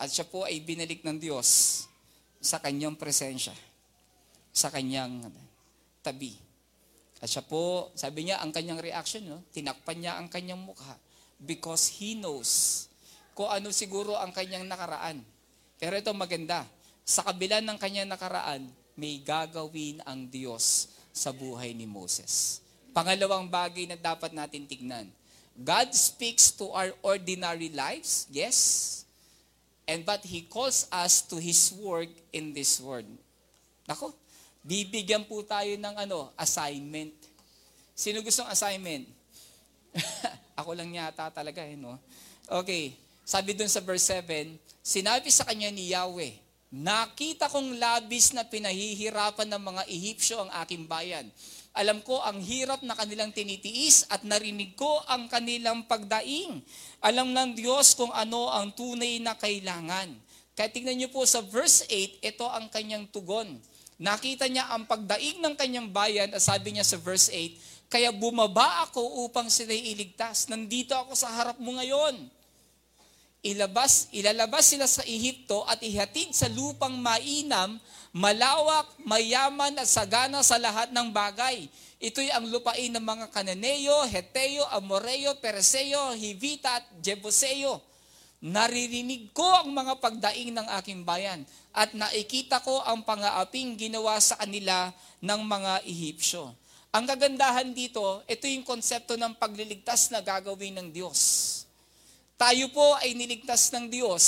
[0.00, 1.84] At siya po ay binalik ng Diyos
[2.40, 3.52] sa kanyang presensya,
[4.48, 5.28] sa kanyang
[6.00, 6.32] tabi.
[7.20, 9.44] At siya po, sabi niya, ang kanyang reaction, no?
[9.52, 10.96] tinakpan niya ang kanyang mukha
[11.36, 12.88] because he knows
[13.36, 15.20] kung ano siguro ang kanyang nakaraan.
[15.76, 16.64] Pero ito maganda,
[17.04, 18.64] sa kabila ng kanyang nakaraan,
[18.96, 22.64] may gagawin ang Diyos sa buhay ni Moses.
[22.96, 25.12] Pangalawang bagay na dapat natin tignan.
[25.60, 28.56] God speaks to our ordinary lives, yes,
[29.90, 33.10] And but He calls us to His work in this world.
[33.90, 34.14] Nako,
[34.62, 37.10] bibigyan po tayo ng ano, assignment.
[37.90, 39.10] Sino gustong assignment?
[40.62, 41.98] Ako lang yata talaga eh, no?
[42.46, 42.94] Okay,
[43.26, 46.38] sabi dun sa verse 7, sinabi sa kanya ni Yahweh,
[46.70, 51.26] Nakita kong labis na pinahihirapan ng mga Ehipsyo ang aking bayan.
[51.80, 56.60] Alam ko ang hirap na kanilang tinitiis at narinig ko ang kanilang pagdaing.
[57.00, 60.12] Alam ng Diyos kung ano ang tunay na kailangan.
[60.52, 63.56] Kaya tingnan niyo po sa verse 8, ito ang kanyang tugon.
[63.96, 68.84] Nakita niya ang pagdaing ng kanyang bayan at sabi niya sa verse 8, Kaya bumaba
[68.84, 70.52] ako upang sila'y iligtas.
[70.52, 72.28] Nandito ako sa harap mo ngayon
[73.40, 80.58] ilabas, ilalabas sila sa Ehipto at ihatid sa lupang mainam, malawak, mayaman at sagana sa
[80.58, 81.70] lahat ng bagay.
[82.00, 87.78] Ito'y ang lupain ng mga Kananeo, Heteo, Amoreo, Perseo, Hivita at Jebuseo.
[88.40, 91.44] Naririnig ko ang mga pagdaing ng aking bayan
[91.76, 94.88] at nakikita ko ang pangaaping ginawa sa kanila
[95.20, 96.56] ng mga Ehipsyo.
[96.90, 101.20] Ang kagandahan dito, ito yung konsepto ng pagliligtas na gagawin ng Diyos.
[102.40, 104.24] Tayo po ay niligtas ng Diyos.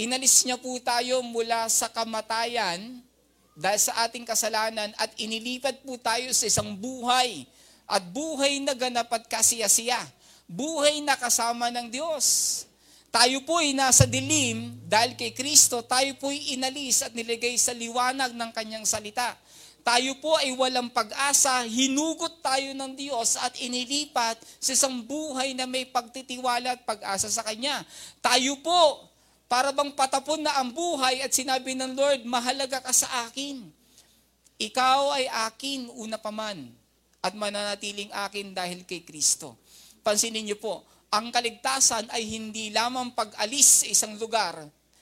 [0.00, 3.04] Inalis niya po tayo mula sa kamatayan
[3.52, 7.44] dahil sa ating kasalanan at inilipat po tayo sa isang buhay
[7.84, 10.00] at buhay na ganap at kasiyasiya.
[10.48, 12.64] Buhay na kasama ng Diyos.
[13.12, 17.76] Tayo po ay nasa dilim dahil kay Kristo, tayo po ay inalis at nilagay sa
[17.76, 19.36] liwanag ng kanyang salita
[19.80, 25.64] tayo po ay walang pag-asa, hinugot tayo ng Diyos at inilipat sa isang buhay na
[25.64, 27.80] may pagtitiwala at pag-asa sa Kanya.
[28.20, 29.09] Tayo po,
[29.50, 33.66] para bang patapon na ang buhay at sinabi ng Lord, mahalaga ka sa akin.
[34.62, 36.70] Ikaw ay akin una pa man
[37.18, 39.58] at mananatiling akin dahil kay Kristo.
[40.06, 44.54] Pansinin niyo po, ang kaligtasan ay hindi lamang pag-alis sa isang lugar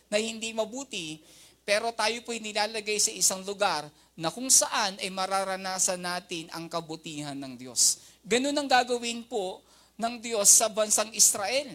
[0.09, 1.21] na hindi mabuti,
[1.69, 3.85] pero tayo po ay nilalagay sa isang lugar
[4.17, 8.01] na kung saan ay mararanasan natin ang kabutihan ng Diyos.
[8.25, 9.61] Ganun ang gagawin po
[10.01, 11.69] ng Diyos sa bansang Israel.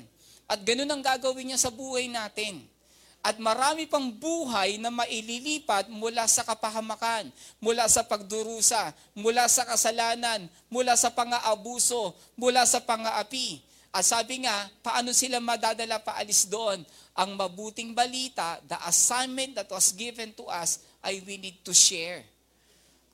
[0.48, 2.64] At ganun ang gagawin niya sa buhay natin.
[3.24, 7.32] At marami pang buhay na maililipat mula sa kapahamakan,
[7.64, 13.64] mula sa pagdurusa, mula sa kasalanan, mula sa pang-aabuso, mula sa pang-aapi.
[13.96, 16.84] At sabi nga, paano sila madadala paalis doon?
[17.16, 22.28] Ang mabuting balita, the assignment that was given to us, ay we need to share.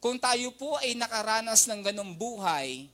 [0.01, 2.89] Kung tayo po ay nakaranas ng ganong buhay,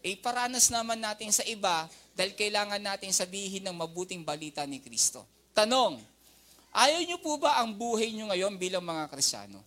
[0.00, 4.80] ay eh paranas naman natin sa iba dahil kailangan natin sabihin ng mabuting balita ni
[4.80, 5.28] Kristo.
[5.52, 6.00] Tanong,
[6.72, 9.60] ayaw niyo po ba ang buhay niyo ngayon bilang mga Krisyano?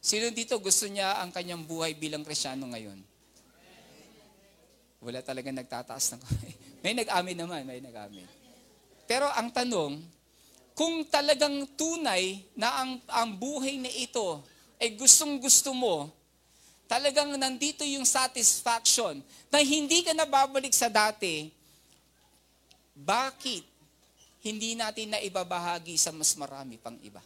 [0.00, 2.96] Sino dito gusto niya ang kanyang buhay bilang Krisyano ngayon?
[5.04, 6.22] Wala talaga nagtataas ng
[6.84, 8.28] May nag-amin naman, may nag-amin.
[9.08, 10.00] Pero ang tanong,
[10.76, 14.44] kung talagang tunay na ang, ang buhay na ito
[14.76, 16.12] ay gustong gusto mo,
[16.84, 21.48] talagang nandito yung satisfaction na hindi ka na babalik sa dati,
[22.94, 23.64] bakit
[24.44, 27.20] hindi natin na ibabahagi sa mas marami pang iba?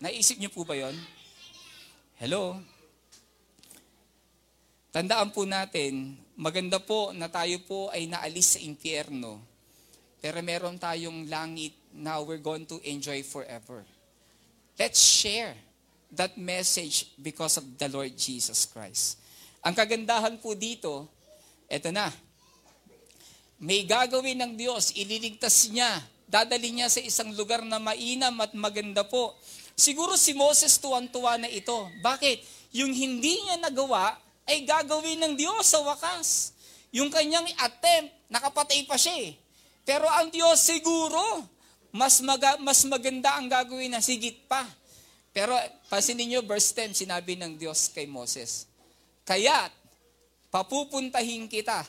[0.00, 0.96] Naisip niyo po ba yon?
[2.16, 2.56] Hello?
[4.90, 9.38] Tandaan po natin, maganda po na tayo po ay naalis sa impyerno
[10.20, 13.84] pero meron tayong langit now we're going to enjoy forever.
[14.76, 15.69] Let's share
[16.14, 19.18] that message because of the Lord Jesus Christ.
[19.62, 21.06] Ang kagandahan po dito,
[21.70, 22.10] eto na.
[23.60, 29.04] May gagawin ng Diyos, ililigtas niya, dadali niya sa isang lugar na mainam at maganda
[29.04, 29.36] po.
[29.76, 31.88] Siguro si Moses tuwan-tuwa na ito.
[32.00, 32.40] Bakit?
[32.72, 34.16] Yung hindi niya nagawa
[34.48, 36.56] ay gagawin ng Diyos sa wakas.
[36.90, 39.36] Yung kanyang attempt, nakapatay pa siya eh.
[39.84, 41.44] Pero ang Diyos siguro,
[41.90, 44.62] mas, maga, mas maganda ang gagawin na sigit pa.
[45.30, 45.54] Pero
[45.86, 48.66] pansinin niyo, verse 10, sinabi ng Diyos kay Moses,
[49.22, 49.70] Kaya't,
[50.50, 51.86] papupuntahin kita.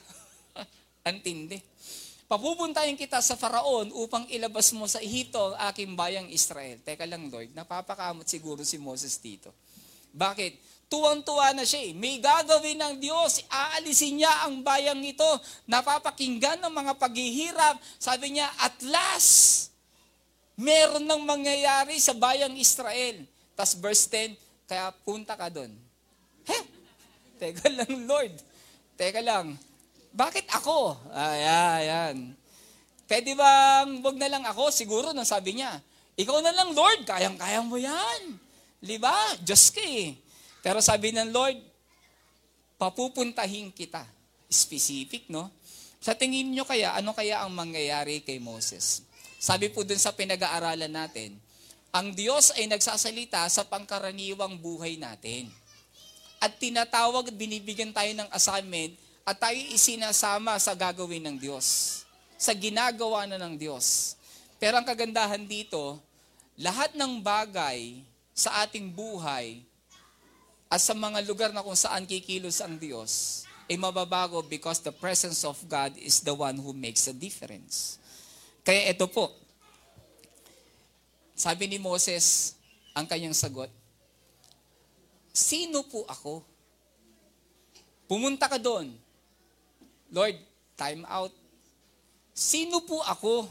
[1.09, 1.57] Antindi.
[2.29, 6.79] Papupuntahin kita sa Faraon upang ilabas mo sa Ehipto ang aking bayang Israel.
[6.79, 9.51] Teka lang, Lord, napapakamot siguro si Moses dito.
[10.15, 10.71] Bakit?
[10.91, 11.95] Tuwang-tuwa na siya eh.
[11.95, 13.43] May gagawin ng Diyos.
[13.47, 15.27] Aalisin niya ang bayang ito.
[15.67, 17.79] Napapakinggan ng mga paghihirap.
[17.95, 19.71] Sabi niya, at last,
[20.59, 23.23] meron nang mangyayari sa bayang Israel.
[23.61, 24.33] Tapos verse 10,
[24.65, 25.69] kaya punta ka doon.
[26.49, 26.59] He?
[27.37, 28.33] Teka lang, Lord.
[28.97, 29.53] Teka lang.
[30.09, 30.97] Bakit ako?
[31.13, 32.15] Ayan, ayan.
[33.05, 34.73] Pwede bang wag na lang ako?
[34.73, 35.77] Siguro, nang sabi niya,
[36.17, 37.05] ikaw na lang, Lord.
[37.05, 38.41] Kayang-kaya mo yan.
[38.81, 39.13] Diba?
[39.45, 40.17] Diyos ka eh.
[40.65, 41.61] Pero sabi ng Lord,
[42.81, 44.01] papupuntahin kita.
[44.49, 45.53] Specific, no?
[46.01, 49.05] Sa tingin nyo kaya, ano kaya ang mangyayari kay Moses?
[49.37, 51.37] Sabi po dun sa pinag-aaralan natin,
[51.91, 55.51] ang Diyos ay nagsasalita sa pangkaraniwang buhay natin.
[56.39, 58.95] At tinatawag at binibigyan tayo ng assignment
[59.27, 62.01] at tayo isinasama sa gagawin ng Diyos.
[62.39, 64.15] Sa ginagawa na ng Diyos.
[64.55, 65.99] Pero ang kagandahan dito,
[66.55, 67.99] lahat ng bagay
[68.31, 69.59] sa ating buhay
[70.71, 75.43] at sa mga lugar na kung saan kikilos ang Diyos, ay mababago because the presence
[75.43, 77.99] of God is the one who makes a difference.
[78.63, 79.35] Kaya ito po,
[81.41, 82.53] sabi ni Moses,
[82.93, 83.73] ang kanyang sagot,
[85.33, 86.45] Sino po ako?
[88.05, 88.93] Pumunta ka doon.
[90.13, 90.37] Lord,
[90.77, 91.33] time out.
[92.35, 93.49] Sino po ako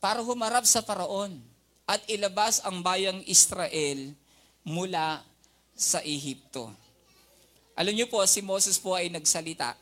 [0.00, 1.36] para humarap sa paraon
[1.84, 4.14] at ilabas ang bayang Israel
[4.64, 5.20] mula
[5.76, 6.72] sa Ehipto.
[7.76, 9.76] Alam niyo po, si Moses po ay nagsalita.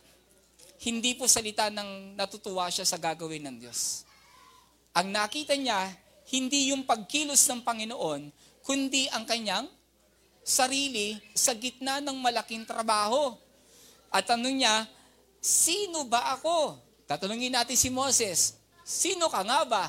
[0.80, 4.08] Hindi po salita ng natutuwa siya sa gagawin ng Diyos.
[4.96, 5.92] Ang nakita niya,
[6.30, 8.30] hindi yung pagkilos ng Panginoon,
[8.62, 9.66] kundi ang kanyang
[10.46, 13.34] sarili sa gitna ng malaking trabaho.
[14.10, 14.86] At tanong niya,
[15.42, 16.78] sino ba ako?
[17.10, 18.54] Tatanungin natin si Moses,
[18.86, 19.84] sino ka nga ba?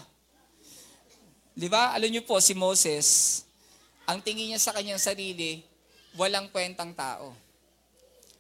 [1.54, 1.94] Di ba?
[1.94, 3.42] Alam niyo po, si Moses,
[4.10, 5.62] ang tingin niya sa kanyang sarili,
[6.18, 7.38] walang kwentang tao.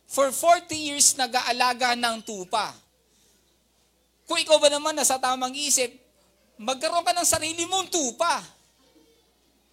[0.10, 2.74] For 40 years nag-aalaga ng tupa.
[4.26, 6.01] Kung ikaw ba naman nasa tamang isip,
[6.62, 8.40] magkaroon ka ng sarili mong tupa.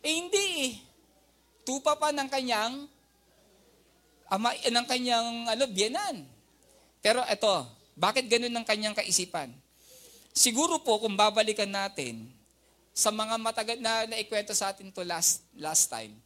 [0.01, 0.73] Eh hindi eh.
[1.69, 2.89] Tupa pa ng kanyang
[4.33, 6.25] ama, eh, ng kanyang ano, biyanan.
[7.05, 7.55] Pero ito,
[7.93, 9.53] bakit ganun ng kanyang kaisipan?
[10.33, 12.25] Siguro po kung babalikan natin
[12.97, 16.17] sa mga matagal na naikwento sa atin to last last time,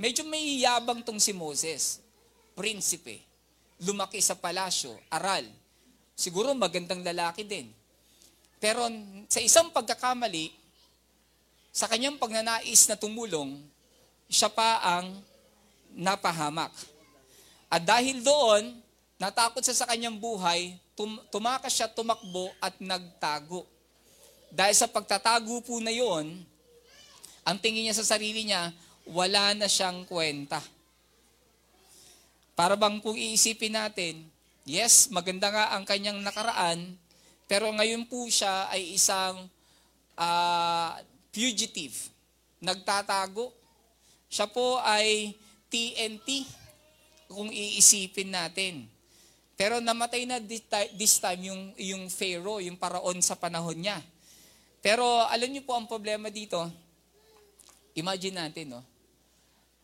[0.00, 2.00] Medyo may yabang tong si Moses.
[2.56, 3.20] Prinsipe.
[3.84, 5.44] Lumaki sa palasyo, aral.
[6.16, 7.68] Siguro magandang lalaki din.
[8.60, 8.84] Pero
[9.26, 10.52] sa isang pagkakamali,
[11.72, 13.56] sa kanyang pagnanais na tumulong,
[14.28, 15.16] siya pa ang
[15.96, 16.70] napahamak.
[17.72, 18.76] At dahil doon,
[19.16, 23.64] natakot siya sa kanyang buhay, tum- tumakas siya, tumakbo at nagtago.
[24.52, 26.42] Dahil sa pagtatago po na yon,
[27.46, 28.74] ang tingin niya sa sarili niya,
[29.08, 30.60] wala na siyang kwenta.
[32.52, 34.28] Para bang kung iisipin natin,
[34.68, 36.98] yes, maganda nga ang kanyang nakaraan,
[37.50, 39.50] pero ngayon po siya ay isang
[40.14, 40.90] uh,
[41.34, 42.14] fugitive,
[42.62, 43.50] nagtatago.
[44.30, 45.34] Siya po ay
[45.66, 46.46] TNT,
[47.26, 48.86] kung iisipin natin.
[49.58, 50.38] Pero namatay na
[50.94, 53.98] this time yung, yung Pharaoh, yung paraon sa panahon niya.
[54.78, 56.58] Pero alam niyo po ang problema dito,
[57.98, 58.82] imagine natin, no?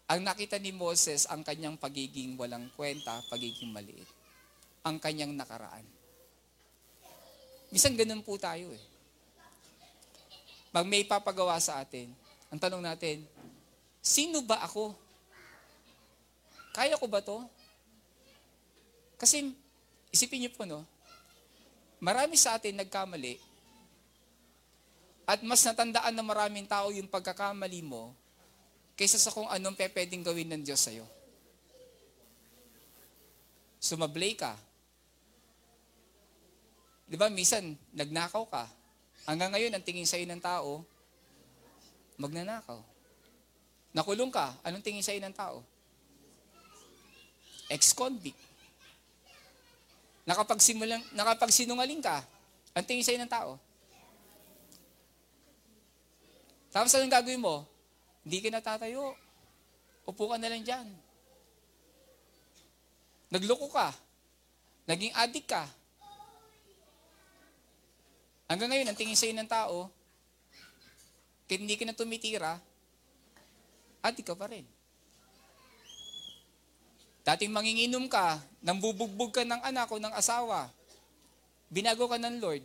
[0.07, 4.07] Ang nakita ni Moses, ang kanyang pagiging walang kwenta, pagiging maliit.
[4.87, 5.96] Ang kanyang nakaraan.
[7.77, 8.81] Minsan ganun po tayo eh.
[10.73, 12.09] pag may papagawa sa atin,
[12.49, 13.21] ang tanong natin,
[14.01, 14.97] sino ba ako?
[16.73, 17.45] Kaya ko ba to?
[19.21, 19.53] Kasi,
[20.09, 20.89] isipin niyo po, no?
[22.01, 23.37] Marami sa atin nagkamali
[25.29, 28.17] at mas natandaan na maraming tao yung pagkakamali mo
[28.97, 31.05] kaysa sa kung anong pwedeng gawin ng Diyos sa'yo.
[33.85, 34.57] Sumablay ka.
[37.07, 38.67] Di ba, minsan, nagnakaw ka.
[39.31, 40.83] Hanggang ngayon, ang tingin sa'yo ng tao,
[42.19, 42.83] magnanakaw.
[43.95, 45.63] Nakulong ka, anong tingin sa'yo ng tao?
[47.71, 48.39] Ex-convict.
[50.27, 52.27] Nakapagsimulang, nakapagsinungaling ka,
[52.75, 53.55] ang tingin sa'yo ng tao?
[56.75, 57.65] Tapos anong gagawin mo?
[58.27, 59.17] Hindi ka natatayo.
[60.05, 60.87] Upo ka na lang dyan.
[63.33, 63.95] Nagloko ka.
[64.85, 65.65] Naging addict ka.
[68.47, 69.91] Hanggang ngayon, ang tingin sa'yo ng tao,
[71.47, 72.59] kahit hindi ka na tumitira,
[74.03, 74.67] addict ka pa rin.
[77.27, 80.71] Dating manginginom ka, nang bubugbog ka ng anak o ng asawa,
[81.67, 82.63] binago ka ng Lord,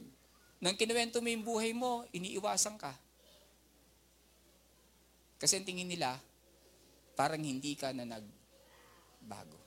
[0.62, 2.94] nang kinuwento mo yung buhay mo, iniiwasan ka.
[5.42, 6.22] Kasi ang tingin nila,
[7.18, 9.58] parang hindi ka na nagbago.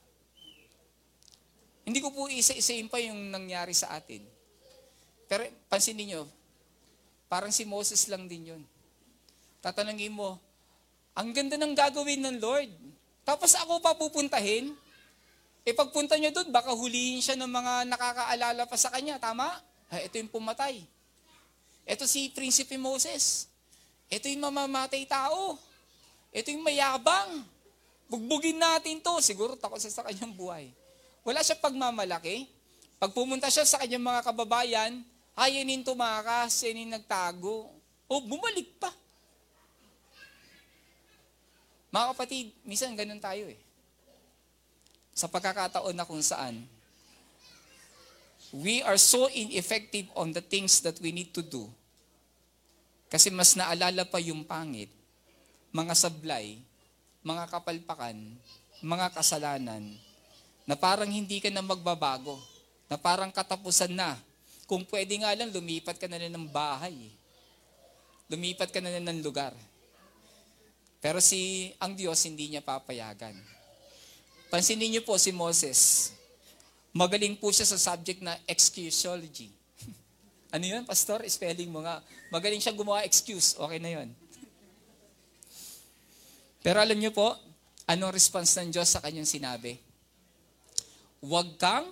[1.83, 4.34] Hindi ko po isa-isayin pa yung nangyari sa atin.
[5.25, 6.29] Pero pansin niyo,
[7.25, 8.61] parang si Moses lang din yun.
[9.59, 10.37] Tatanungin mo,
[11.17, 12.71] ang ganda ng gagawin ng Lord.
[13.25, 14.75] Tapos ako pa pupuntahin,
[15.65, 19.17] E pagpunta niyo doon, baka hulihin siya ng mga nakakaalala pa sa kanya.
[19.17, 19.49] Tama?
[19.89, 20.85] Ay, ito yung pumatay.
[21.89, 23.49] Ito si Prinsipe Moses.
[24.05, 25.57] Ito yung mamamatay tao.
[26.29, 27.41] Ito yung mayabang.
[28.05, 29.17] Bugbugin natin to.
[29.25, 30.69] Siguro takot siya sa kanyang buhay.
[31.25, 32.45] Wala siya pagmamalaki.
[33.01, 35.01] Pag pumunta siya sa kanyang mga kababayan,
[35.35, 37.71] ayanin tumakas, yanin nagtago.
[38.07, 38.91] O, bumalik pa.
[41.91, 43.65] Mga kapatid, minsan ganun tayo eh
[45.15, 46.59] sa pagkakataon na kung saan
[48.51, 51.71] we are so ineffective on the things that we need to do.
[53.07, 54.91] Kasi mas naalala pa yung pangit,
[55.71, 56.59] mga sablay,
[57.23, 58.15] mga kapalpakan,
[58.79, 59.83] mga kasalanan,
[60.63, 62.39] na parang hindi ka na magbabago,
[62.87, 64.15] na parang katapusan na.
[64.65, 67.13] Kung pwede nga lang, lumipat ka na lang ng bahay.
[68.25, 69.53] Lumipat ka na lang ng lugar.
[70.97, 73.37] Pero si ang Diyos hindi niya papayagan.
[74.49, 76.09] Pansinin niyo po si Moses.
[76.89, 79.53] Magaling po siya sa subject na excusology.
[80.55, 81.21] ano yun, pastor?
[81.29, 82.01] Spelling mo nga.
[82.33, 83.53] Magaling siya gumawa excuse.
[83.53, 84.09] Okay na yun.
[86.65, 87.37] Pero alam niyo po,
[87.85, 89.77] anong response ng Diyos sa kanyang sinabi?
[91.21, 91.85] Huwag kang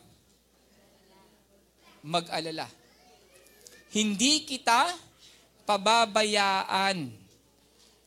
[2.03, 2.67] mag-alala.
[3.89, 4.91] Hindi kita
[5.63, 7.09] pababayaan.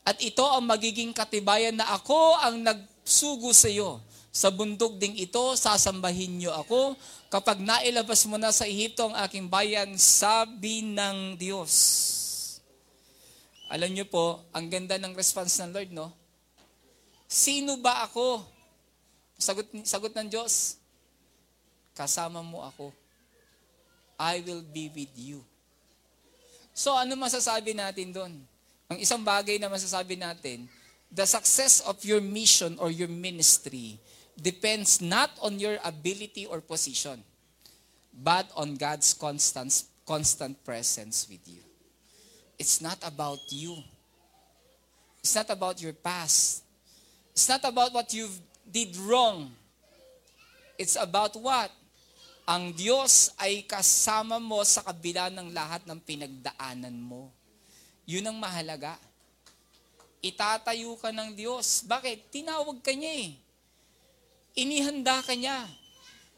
[0.06, 3.98] At ito ang magiging katibayan na ako ang nagsugo sa iyo
[4.36, 6.92] sa bundok ding ito, sasambahin niyo ako.
[7.32, 11.72] Kapag nailabas mo na sa Ehipto ang aking bayan, sabi ng Diyos.
[13.72, 16.12] Alam niyo po, ang ganda ng response ng Lord, no?
[17.24, 18.44] Sino ba ako?
[19.40, 20.76] Sagot, sagot ng Diyos,
[21.96, 22.92] kasama mo ako.
[24.18, 25.44] I will be with you.
[26.76, 28.32] So ano masasabi natin doon?
[28.92, 30.68] Ang isang bagay na masasabi natin,
[31.08, 33.96] the success of your mission or your ministry
[34.36, 37.24] depends not on your ability or position,
[38.12, 39.72] but on God's constant,
[40.04, 41.64] constant presence with you.
[42.58, 43.76] It's not about you.
[45.20, 46.62] It's not about your past.
[47.32, 48.28] It's not about what you
[48.70, 49.52] did wrong.
[50.78, 51.72] It's about what?
[52.46, 57.34] Ang Diyos ay kasama mo sa kabila ng lahat ng pinagdaanan mo.
[58.06, 58.94] Yun ang mahalaga.
[60.22, 61.82] Itatayo ka ng Diyos.
[61.84, 62.30] Bakit?
[62.30, 63.46] Tinawag ka niya eh
[64.56, 65.68] inihanda ka niya.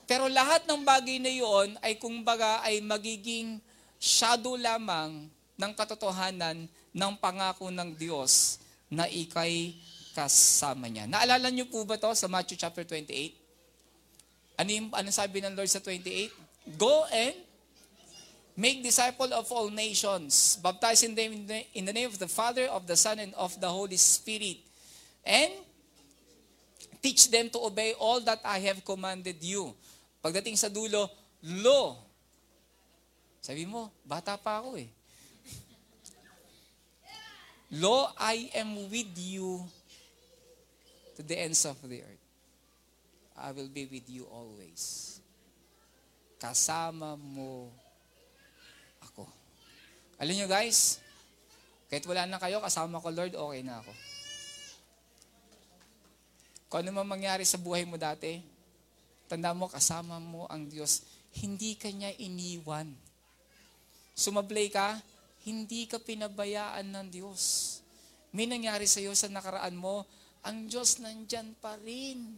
[0.05, 3.63] Pero lahat ng bagay na iyon ay kumbaga ay magiging
[4.03, 8.59] shadow lamang ng katotohanan ng pangako ng Diyos
[8.91, 9.79] na ikay
[10.17, 11.07] kasama niya.
[11.07, 13.38] Naalala niyo po ba to sa Matthew chapter 28?
[14.59, 16.35] Ano yung, ano sabi ng Lord sa 28?
[16.75, 17.35] Go and
[18.59, 22.99] make disciple of all nations, baptizing them in the, name of the Father, of the
[22.99, 24.59] Son, and of the Holy Spirit.
[25.23, 25.55] And
[26.99, 29.71] Teach them to obey all that I have commanded you.
[30.19, 31.07] Pagdating sa dulo,
[31.47, 31.95] lo.
[33.39, 34.91] Sabi mo, bata pa ako eh.
[37.79, 39.63] Lo, I am with you
[41.15, 42.18] to the ends of the earth.
[43.39, 45.19] I will be with you always.
[46.39, 47.71] Kasama mo
[49.03, 49.27] ako.
[50.19, 50.99] Alam nyo guys,
[51.89, 53.93] Kahit wala na kayo, kasama ko, Lord, okay na ako.
[56.69, 58.45] Kung ano man mangyari sa buhay mo dati,
[59.25, 61.01] tanda mo, kasama mo ang Diyos.
[61.33, 62.93] Hindi ka niya iniwan.
[64.13, 65.01] Sumablay ka,
[65.49, 67.81] hindi ka pinabayaan ng Diyos.
[68.37, 70.05] May nangyari sa iyo sa nakaraan mo,
[70.45, 72.37] ang Diyos nandyan pa rin.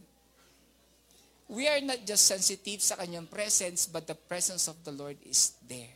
[1.51, 5.59] We are not just sensitive sa kanyang presence, but the presence of the Lord is
[5.67, 5.91] there.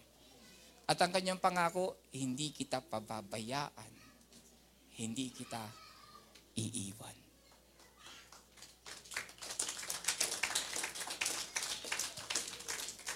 [0.83, 3.93] At ang kanyang pangako, hindi kita pababayaan.
[4.99, 5.63] Hindi kita
[6.59, 7.15] iiwan.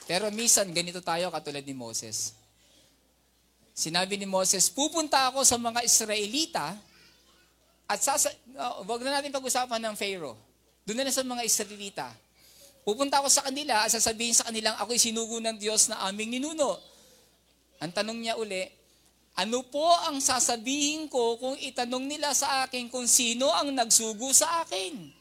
[0.07, 2.39] Pero minsan, ganito tayo katulad ni Moses.
[3.75, 6.71] Sinabi ni Moses, pupunta ako sa mga Israelita
[7.83, 10.39] at sasa, uh, wag na natin pag-usapan ng Pharaoh.
[10.87, 12.28] Doon na sa mga Israelita.
[12.89, 16.73] Pupunta ako sa kanila at sasabihin sa kanilang, ako'y sinugo ng Diyos na aming ninuno.
[17.77, 18.65] Ang tanong niya uli,
[19.37, 24.65] ano po ang sasabihin ko kung itanong nila sa akin kung sino ang nagsugo sa
[24.65, 25.13] akin?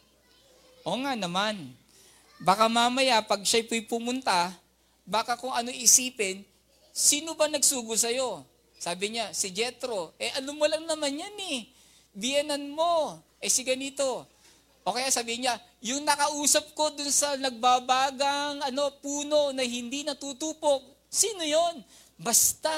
[0.81, 1.77] O nga naman,
[2.41, 4.49] baka mamaya pag siya'y pumunta,
[5.05, 6.49] baka kung ano isipin,
[6.89, 8.49] sino ba nagsugo sa'yo?
[8.81, 10.17] Sabi niya, si Jethro.
[10.17, 11.69] Eh, alam mo lang naman yan eh.
[12.17, 13.21] Biyanan mo.
[13.45, 14.25] Eh, si ganito.
[14.89, 15.53] O kaya sabi niya,
[15.85, 20.81] yung nakausap ko dun sa nagbabagang ano, puno na hindi natutupok,
[21.13, 21.85] sino yon?
[22.17, 22.73] Basta.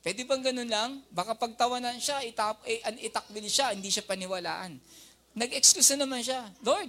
[0.00, 0.90] Pwede bang ganun lang?
[1.12, 4.80] Baka pagtawanan siya, itap, eh, itakbil siya, hindi siya paniwalaan.
[5.36, 6.48] Nag-excuse na naman siya.
[6.64, 6.88] Lord,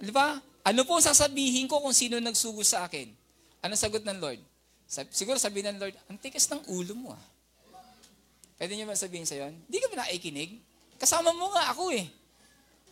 [0.00, 0.40] di ba?
[0.64, 3.12] Ano po sasabihin ko kung sino nagsugo sa akin?
[3.60, 4.40] Ano sagot ng Lord?
[4.88, 7.24] Sab- siguro sabihin ng Lord, ang tikas ng ulo mo ah.
[8.56, 9.52] Pwede niyo ba sabihin sa yon?
[9.68, 10.64] Hindi ka ba naikinig?
[10.96, 12.08] Kasama mo nga ako eh.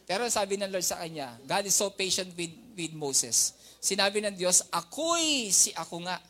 [0.06, 3.58] Pero sabi ng Lord sa kanya, God is so patient with, with Moses.
[3.82, 6.22] Sinabi ng Diyos, ako'y si ako nga.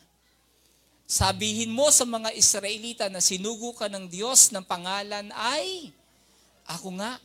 [1.07, 5.93] Sabihin mo sa mga Israelita na sinugo ka ng Diyos ng pangalan ay
[6.67, 7.15] ako nga.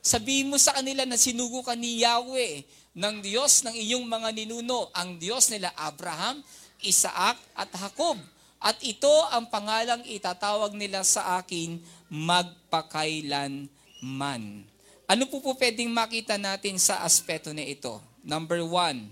[0.00, 2.62] Sabihin mo sa kanila na sinugo ka ni Yahweh
[2.96, 6.40] ng Diyos ng iyong mga ninuno, ang Diyos nila Abraham,
[6.86, 8.16] Isaac at Jacob.
[8.56, 11.76] At ito ang pangalang itatawag nila sa akin
[12.08, 14.75] magpakailanman.
[15.06, 18.02] Ano po po pwedeng makita natin sa aspeto na ito?
[18.26, 19.06] Number one,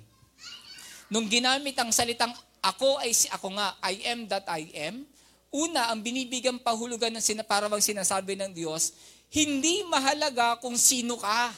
[1.06, 5.06] nung ginamit ang salitang ako ay si ako nga, I am that I am,
[5.54, 8.90] una, ang binibigyan pahulugan ng sinaparawang sinasabi ng Diyos,
[9.30, 11.54] hindi mahalaga kung sino ka.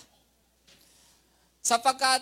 [1.64, 2.20] Sapagkat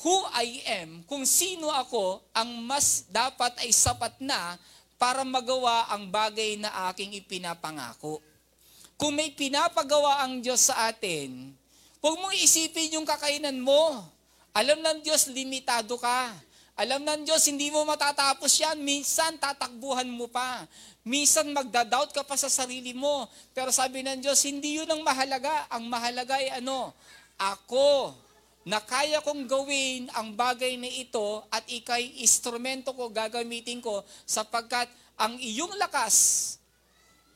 [0.00, 4.56] who I am, kung sino ako, ang mas dapat ay sapat na
[4.96, 8.24] para magawa ang bagay na aking ipinapangako.
[8.96, 11.52] Kung may pinapagawa ang Diyos sa atin,
[12.00, 14.00] huwag mong isipin yung kakainan mo.
[14.56, 16.32] Alam ng Diyos, limitado ka.
[16.80, 18.80] Alam ng Diyos, hindi mo matatapos yan.
[18.80, 20.64] Minsan, tatakbuhan mo pa.
[21.04, 23.28] Minsan, magdadoubt ka pa sa sarili mo.
[23.52, 25.68] Pero sabi ng Diyos, hindi yun ang mahalaga.
[25.76, 26.96] Ang mahalaga ay ano?
[27.36, 28.16] Ako,
[28.64, 34.88] na kaya kong gawin ang bagay na ito at ikay instrumento ko, gagamitin ko sapagkat
[35.20, 36.56] ang iyong lakas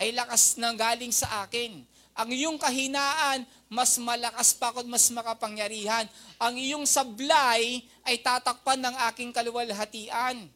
[0.01, 1.85] ay lakas na galing sa akin.
[2.17, 6.09] Ang iyong kahinaan, mas malakas pa ako mas makapangyarihan.
[6.41, 10.49] Ang iyong sablay ay tatakpan ng aking kaluwalhatian.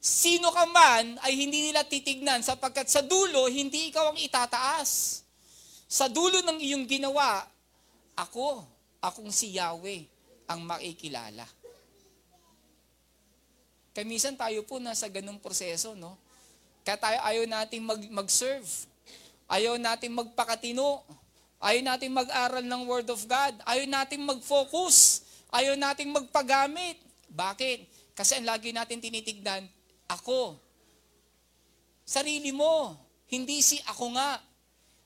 [0.00, 5.20] Sino ka man ay hindi nila titignan sapagkat sa dulo, hindi ikaw ang itataas.
[5.90, 7.44] Sa dulo ng iyong ginawa,
[8.16, 8.64] ako,
[9.02, 10.08] akong si Yahweh
[10.48, 11.44] ang makikilala.
[13.90, 16.16] Kamisan tayo po nasa ganung proseso, no?
[16.90, 18.66] Kaya tayo ayaw nating mag, mag-serve.
[19.46, 21.06] Ayaw nating magpakatino.
[21.62, 23.54] Ayaw nating mag-aral ng Word of God.
[23.62, 25.22] Ayaw nating mag-focus.
[25.54, 26.98] Ayaw nating magpagamit.
[27.30, 27.86] Bakit?
[28.18, 29.70] Kasi ang lagi natin tinitignan,
[30.10, 30.58] ako.
[32.02, 32.98] Sarili mo.
[33.30, 34.42] Hindi si ako nga.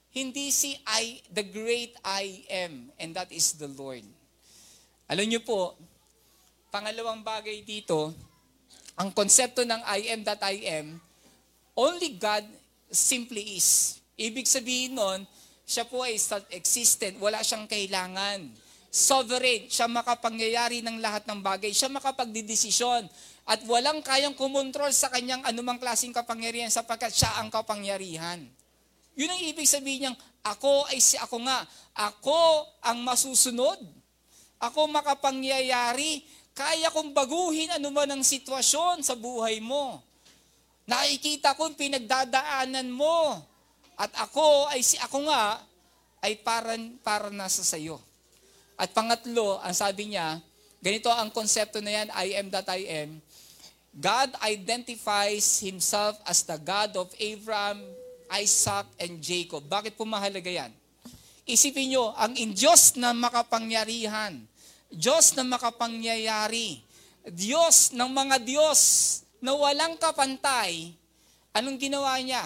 [0.09, 4.09] Hindi si I, the great I am, and that is the Lord.
[5.05, 5.77] Alam niyo po,
[6.73, 8.17] pangalawang bagay dito,
[8.97, 10.97] ang konsepto ng I am that I am,
[11.75, 12.43] only God
[12.91, 13.99] simply is.
[14.15, 15.27] Ibig sabihin nun,
[15.67, 18.47] siya po ay self-existent, wala siyang kailangan.
[18.95, 23.11] Sovereign, siya makapangyayari ng lahat ng bagay, siya makapagdidesisyon,
[23.45, 28.41] at walang kayang kumontrol sa kanyang anumang klaseng kapangyarihan sapagkat siya ang kapangyarihan.
[29.15, 31.65] Yun ang ibig sabihin niyang, ako ay si ako nga.
[31.97, 33.81] Ako ang masusunod.
[34.61, 36.21] Ako makapangyayari.
[36.55, 40.05] Kaya kong baguhin anuman ang sitwasyon sa buhay mo.
[40.85, 43.41] Nakikita ko pinagdadaanan mo.
[43.97, 45.63] At ako ay si ako nga
[46.25, 48.01] ay para, para nasa sayo.
[48.75, 50.41] At pangatlo, ang sabi niya,
[50.83, 53.11] ganito ang konsepto na yan, I am that I am.
[53.95, 57.79] God identifies Himself as the God of Abraham,
[58.35, 59.63] Isaac, and Jacob.
[59.71, 60.75] Bakit po mahalaga yan?
[61.47, 64.43] Isipin nyo, ang in Diyos na makapangyarihan,
[64.91, 66.83] Diyos na makapangyayari,
[67.31, 68.81] Diyos ng mga Diyos
[69.45, 70.97] na walang kapantay,
[71.53, 72.41] anong ginawa niya?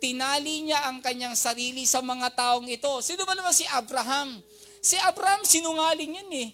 [0.00, 2.88] Tinali niya ang kanyang sarili sa mga taong ito.
[3.04, 4.40] Sino ba naman si Abraham?
[4.80, 6.48] Si Abraham, sinungaling yan eh.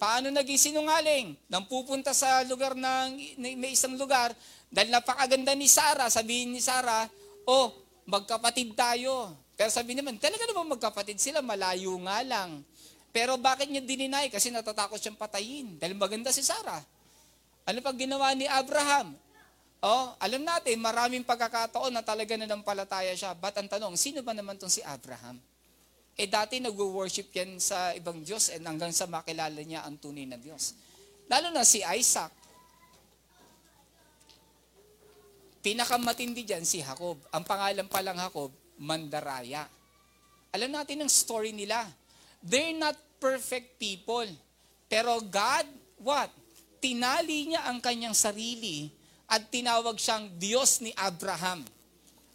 [0.00, 1.36] Paano naging sinungaling?
[1.52, 4.32] Nang pupunta sa lugar ng, may isang lugar,
[4.72, 7.04] dahil napakaganda ni Sarah, sabihin ni Sarah,
[7.44, 7.76] oh,
[8.08, 9.36] magkapatid tayo.
[9.52, 12.64] Pero sabi naman, talaga naman magkapatid sila, malayo nga lang.
[13.12, 14.32] Pero bakit niya dininay?
[14.32, 15.76] Kasi natatakot siyang patayin.
[15.76, 16.80] Dahil maganda si Sarah.
[17.64, 19.16] Ano pag ginawa ni Abraham?
[19.84, 23.36] Oh, alam natin, maraming pagkakataon na talaga na nampalataya siya.
[23.36, 25.36] Ba't ang tanong, sino ba naman tong si Abraham?
[26.14, 30.38] Eh dati nag-worship yan sa ibang Diyos and hanggang sa makilala niya ang tunay na
[30.38, 30.72] Diyos.
[31.26, 32.30] Lalo na si Isaac.
[35.64, 37.16] Pinakamatindi dyan si Jacob.
[37.32, 39.64] Ang pangalan pa lang Jacob, Mandaraya.
[40.52, 41.82] Alam natin ang story nila.
[42.44, 44.28] They're not perfect people.
[44.86, 45.66] Pero God,
[45.98, 46.30] what?
[46.84, 48.92] Tinali niya ang kanyang sarili
[49.24, 51.64] at tinawag siyang Diyos ni Abraham.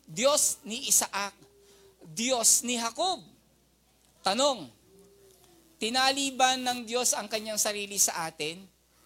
[0.10, 1.38] Diyos ni Isaac.
[2.02, 3.22] Diyos ni Jacob.
[4.26, 4.66] Tanong,
[5.78, 8.58] tinali ba ng Diyos ang kanyang sarili sa atin?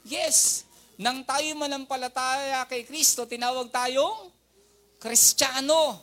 [0.07, 0.63] Yes.
[0.95, 4.31] Nang tayo manampalataya kay Kristo, tinawag tayong
[4.95, 5.99] Kristiyano.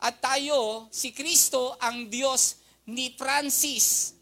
[0.00, 4.16] At tayo, si Kristo, ang Diyos ni Francis.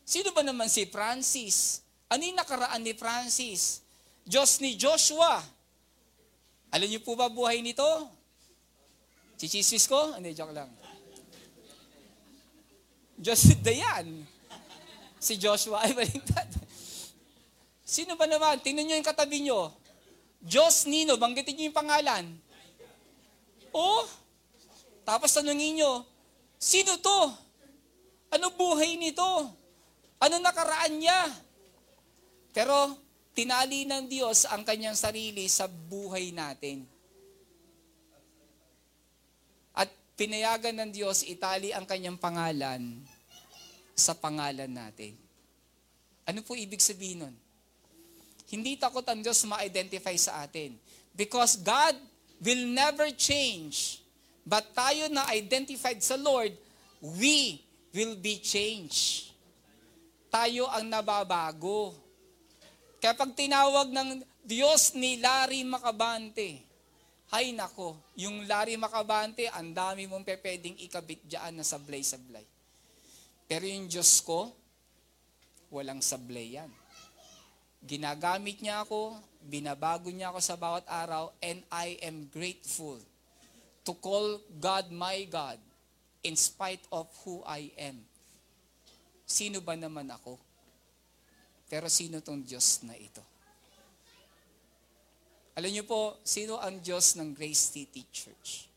[0.00, 1.84] Sino ba naman si Francis?
[2.12, 3.80] Ano yung nakaraan ni Francis?
[4.28, 5.40] Diyos ni Joshua.
[6.68, 7.88] Alam niyo po ba buhay nito?
[9.40, 10.12] Chichismis ko?
[10.12, 10.68] Hindi, joke lang.
[13.16, 14.28] Diyos Dayan.
[15.16, 16.52] Si Joshua ay baliktad.
[17.80, 18.60] Sino ba naman?
[18.60, 19.72] Tingnan nyo yung katabi nyo.
[20.36, 22.24] Diyos Nino, banggitin nyo yung pangalan.
[23.72, 24.04] Oh,
[25.08, 26.04] tapos tanongin nyo,
[26.60, 27.32] sino to?
[28.36, 29.48] Ano buhay nito?
[30.20, 31.51] Ano nakaraan niya?
[32.52, 32.96] Pero
[33.32, 36.92] tinali ng Diyos ang kanyang sarili sa buhay natin.
[40.22, 43.02] pinayagan ng Diyos itali ang kanyang pangalan
[43.96, 45.18] sa pangalan natin.
[46.22, 47.34] Ano po ibig sabihin nun?
[48.46, 50.76] Hindi takot ang Diyos ma-identify sa atin.
[51.10, 51.96] Because God
[52.38, 53.98] will never change.
[54.46, 56.54] But tayo na identified sa Lord,
[57.02, 57.58] we
[57.90, 59.34] will be changed.
[60.30, 61.98] Tayo ang nababago.
[63.02, 66.62] Kaya pag tinawag ng Diyos ni Larry Macabante,
[67.34, 72.46] ay nako, yung Larry Macabante, ang dami mong pwedeng ikabit dyan na sablay-sablay.
[73.50, 74.54] Pero yung Diyos ko,
[75.74, 76.70] walang sablay yan.
[77.82, 83.02] Ginagamit niya ako, binabago niya ako sa bawat araw, and I am grateful
[83.82, 85.58] to call God my God
[86.22, 87.98] in spite of who I am.
[89.26, 90.38] Sino ba naman ako?
[91.72, 93.24] Pero sino tong Diyos na ito?
[95.56, 98.68] Alam niyo po, sino ang Diyos ng Grace City Church?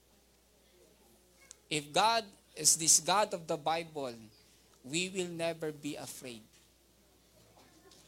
[1.67, 2.23] If God
[2.55, 4.15] is this God of the Bible,
[4.87, 6.39] we will never be afraid.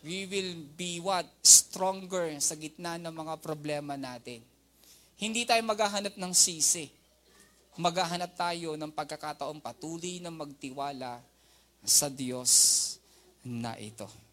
[0.07, 1.27] We will be what?
[1.43, 4.39] Stronger sa gitna ng mga problema natin.
[5.19, 6.87] Hindi tayo maghahanap ng sisi.
[7.75, 11.19] Maghahanap tayo ng pagkakataong patuloy na magtiwala
[11.83, 12.95] sa Diyos
[13.43, 14.26] na ito.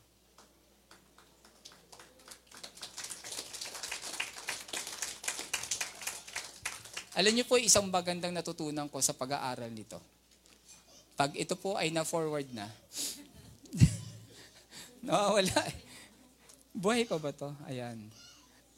[7.15, 10.03] Alam niyo po, isang magandang natutunan ko sa pag-aaral nito.
[11.15, 12.67] Pag ito po ay na-forward na,
[15.07, 15.55] nawawala.
[16.75, 17.55] Buhay pa ba to?
[17.71, 18.03] Ayan.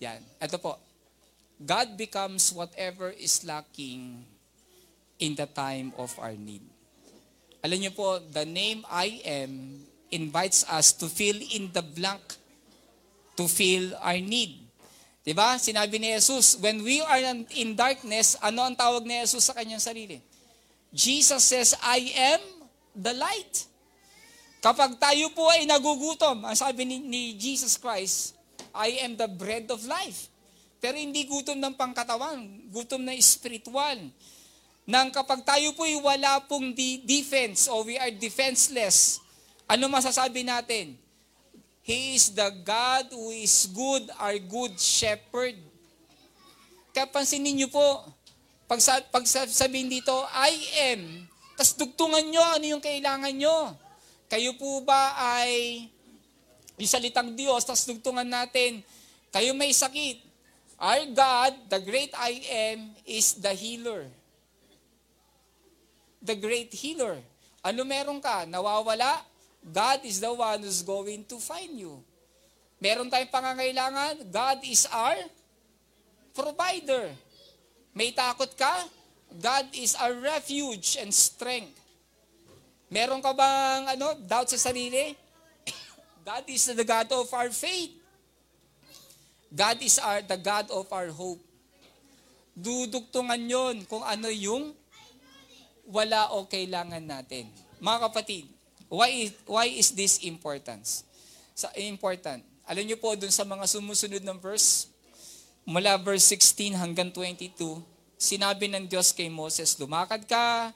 [0.05, 0.20] Yan.
[0.37, 0.76] Ito po.
[1.57, 4.20] God becomes whatever is lacking
[5.16, 6.61] in the time of our need.
[7.64, 9.80] Alam niyo po, the name I am
[10.12, 12.20] invites us to fill in the blank
[13.41, 14.66] to fill our need.
[15.27, 15.59] Diba?
[15.59, 17.18] Sinabi ni Jesus, when we are
[17.59, 20.22] in darkness, ano ang tawag ni Jesus sa kanyang sarili?
[20.95, 22.43] Jesus says, I am
[22.95, 23.66] the light.
[24.62, 28.39] Kapag tayo po ay nagugutom, ang sabi ni, ni Jesus Christ,
[28.70, 30.31] I am the bread of life.
[30.79, 33.99] Pero hindi gutom ng pangkatawan, gutom na spiritual.
[34.87, 39.18] Nang kapag tayo po ay wala pong de- defense o we are defenseless,
[39.66, 40.95] ano masasabi natin?
[41.87, 45.55] He is the God who is good, our good shepherd.
[46.91, 48.11] Kaya pansinin niyo po,
[48.66, 48.82] pag,
[49.14, 50.51] pag sabihin dito, I
[50.91, 53.78] am, tas dugtungan nyo ano yung kailangan nyo.
[54.26, 55.87] Kayo po ba ay
[56.74, 58.82] yung salitang Diyos, tapos dugtungan natin,
[59.30, 60.26] kayo may sakit.
[60.82, 62.43] Our God, the great I
[62.74, 64.11] am, is the healer.
[66.18, 67.22] The great healer.
[67.62, 68.43] Ano meron ka?
[68.43, 69.22] Nawawala?
[69.67, 71.99] God is the one who's going to find you.
[72.79, 74.31] Meron tayong pangangailangan?
[74.31, 75.19] God is our
[76.31, 77.11] provider.
[77.91, 78.87] May takot ka?
[79.35, 81.75] God is our refuge and strength.
[82.87, 85.19] Meron ka bang ano, doubt sa sarili?
[86.29, 87.91] God is the God of our faith.
[89.51, 91.43] God is our, the God of our hope.
[92.55, 94.71] Dudugtungan yon kung ano yung
[95.91, 97.51] wala o kailangan natin.
[97.83, 98.45] Mga kapatid,
[98.89, 101.07] why why is this importance?
[101.57, 102.45] Sa, important.
[102.66, 104.91] Alam niyo po, dun sa mga sumusunod ng verse,
[105.64, 107.57] mula verse 16 hanggang 22,
[108.18, 110.74] sinabi ng Diyos kay Moses, lumakad ka,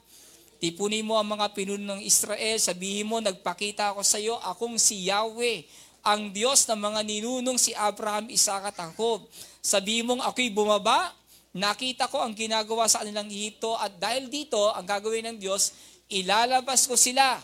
[0.61, 5.09] Tipunin mo ang mga pinuno ng Israel, sabihin mo, nagpakita ako sa iyo, akong si
[5.09, 5.65] Yahweh,
[6.05, 9.25] ang Diyos ng mga ninunong si Abraham, Isaac at Jacob.
[9.57, 11.17] Sabihin mong ako'y bumaba,
[11.49, 15.73] nakita ko ang ginagawa sa kanilang Ehipto at dahil dito, ang gagawin ng Diyos,
[16.13, 17.41] ilalabas ko sila.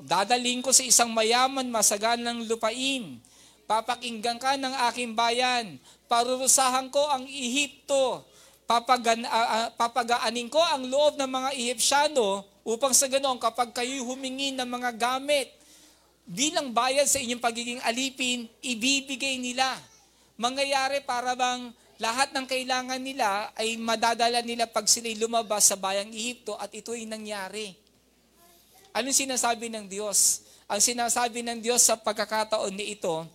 [0.00, 3.20] Dadaling ko sa isang mayaman, masagan ng lupain.
[3.68, 5.76] Papakinggan ka ng aking bayan.
[6.10, 8.26] Parurusahan ko ang Ehipto
[8.70, 14.54] papagan, uh, papagaanin ko ang loob ng mga Ehipsyano upang sa ganoon kapag kayo humingi
[14.54, 15.50] ng mga gamit
[16.22, 19.74] bilang bayad sa inyong pagiging alipin, ibibigay nila.
[20.38, 26.14] Mangyayari para bang lahat ng kailangan nila ay madadala nila pag sila'y lumabas sa bayang
[26.14, 27.74] Ehipto at ito'y nangyari.
[28.90, 30.42] Anong sinasabi ng Diyos?
[30.66, 33.26] Ang sinasabi ng Diyos sa pagkakataon ni ito,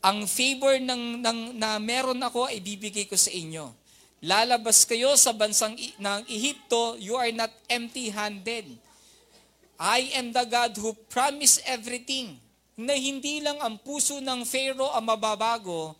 [0.00, 3.70] ang favor ng, ng, na meron ako ay bibigay ko sa inyo.
[4.22, 8.78] Lalabas kayo sa bansang ng Ehipto, you are not empty-handed.
[9.80, 12.38] I am the God who promised everything
[12.78, 15.96] na hindi lang ang puso ng Pharaoh ang mababago,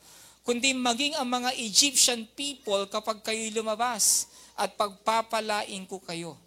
[0.46, 6.38] kundi maging ang mga Egyptian people kapag kayo lumabas at pagpapalain ko kayo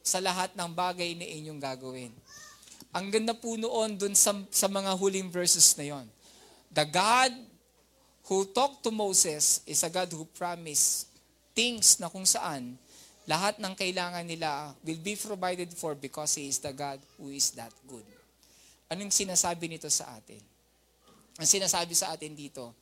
[0.00, 2.12] sa lahat ng bagay na inyong gagawin.
[2.90, 6.06] Ang ganda po noon dun sa, sa mga huling verses na yon.
[6.74, 7.32] The God
[8.26, 11.10] who talked to Moses is a God who promised
[11.54, 12.78] things na kung saan
[13.30, 17.54] lahat ng kailangan nila will be provided for because He is the God who is
[17.54, 18.06] that good.
[18.90, 20.42] Anong sinasabi nito sa atin?
[21.38, 22.74] Ang sinasabi sa atin dito,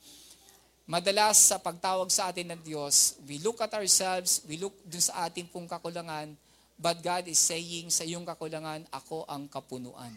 [0.89, 5.29] madalas sa pagtawag sa atin ng Diyos, we look at ourselves, we look dun sa
[5.29, 6.33] ating pong kakulangan,
[6.79, 10.14] but God is saying sa iyong kakulangan, ako ang kapunuan.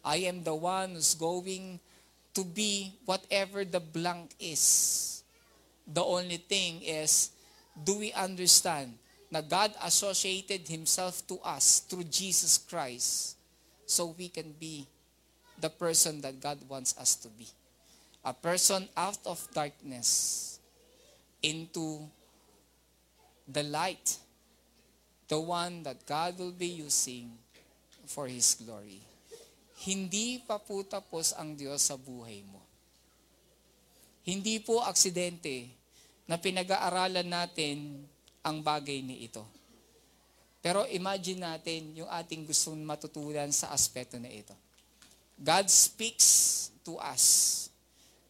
[0.00, 1.76] I am the one who's going
[2.32, 5.20] to be whatever the blank is.
[5.84, 7.30] The only thing is,
[7.76, 8.96] do we understand
[9.28, 13.36] na God associated Himself to us through Jesus Christ
[13.84, 14.88] so we can be
[15.60, 17.48] the person that God wants us to be.
[18.24, 20.60] A person out of darkness
[21.42, 22.08] into
[23.46, 24.16] the light,
[25.28, 27.36] the one that God will be using
[28.08, 29.08] for His glory
[29.86, 32.58] hindi pa po tapos ang Diyos sa buhay mo.
[34.26, 35.70] Hindi po aksidente
[36.26, 38.02] na pinag-aaralan natin
[38.42, 39.46] ang bagay ni ito.
[40.58, 44.52] Pero imagine natin yung ating gustong matutunan sa aspeto na ito.
[45.38, 47.70] God speaks to us.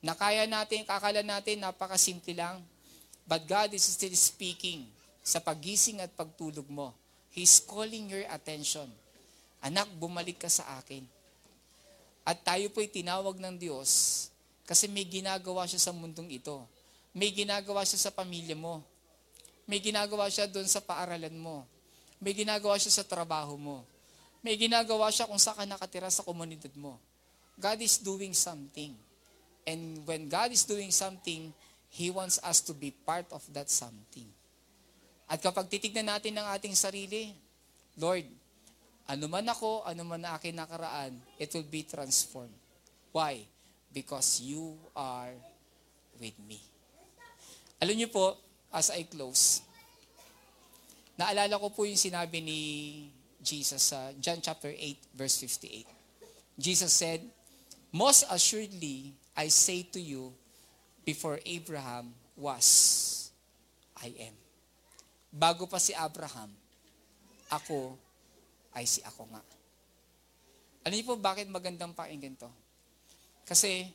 [0.04, 2.60] Na kaya natin, kakala natin, napakasimple lang.
[3.24, 4.84] But God is still speaking
[5.28, 6.96] sa pagising at pagtulog mo.
[7.28, 8.88] He's calling your attention.
[9.60, 11.04] Anak, bumalik ka sa akin
[12.28, 14.28] at tayo po'y tinawag ng Diyos
[14.68, 16.60] kasi may ginagawa siya sa mundong ito.
[17.16, 18.84] May ginagawa siya sa pamilya mo.
[19.64, 21.64] May ginagawa siya doon sa paaralan mo.
[22.20, 23.80] May ginagawa siya sa trabaho mo.
[24.44, 27.00] May ginagawa siya kung saan ka nakatira sa komunidad mo.
[27.56, 28.92] God is doing something.
[29.64, 31.48] And when God is doing something,
[31.88, 34.28] He wants us to be part of that something.
[35.28, 37.36] At kapag titignan natin ng ating sarili,
[38.00, 38.24] Lord,
[39.08, 42.56] ano man ako, ano man akin nakaraan, it will be transformed.
[43.12, 43.44] Why?
[43.92, 45.32] Because you are
[46.16, 46.60] with me.
[47.80, 48.40] Alam niyo po,
[48.72, 49.60] as I close,
[51.20, 52.60] naalala ko po yung sinabi ni
[53.40, 55.88] Jesus sa John chapter 8, verse 58.
[56.56, 57.20] Jesus said,
[57.92, 60.32] Most assuredly, I say to you,
[61.04, 63.30] before Abraham was,
[63.96, 64.47] I am.
[65.28, 66.48] Bago pa si Abraham,
[67.52, 67.96] ako
[68.72, 69.42] ay si ako nga.
[70.88, 72.48] Alam niyo po bakit magandang pakinggan to?
[73.44, 73.88] Kasi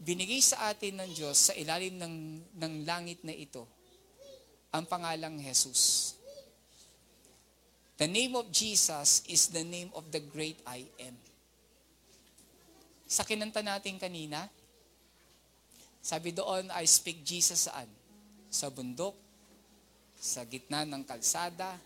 [0.00, 2.16] binigay sa atin ng Diyos sa ilalim ng,
[2.56, 3.68] ng langit na ito
[4.72, 6.14] ang pangalang Jesus.
[8.00, 11.12] The name of Jesus is the name of the great I am.
[13.04, 14.48] Sa kinanta natin kanina,
[16.00, 17.90] sabi doon, I speak Jesus saan?
[18.48, 19.12] Sa bundok,
[20.20, 21.80] sa gitna ng kalsada,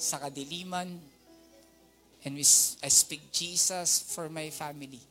[0.00, 0.88] sa kadiliman,
[2.24, 2.40] and we,
[2.80, 5.04] I speak Jesus for my family.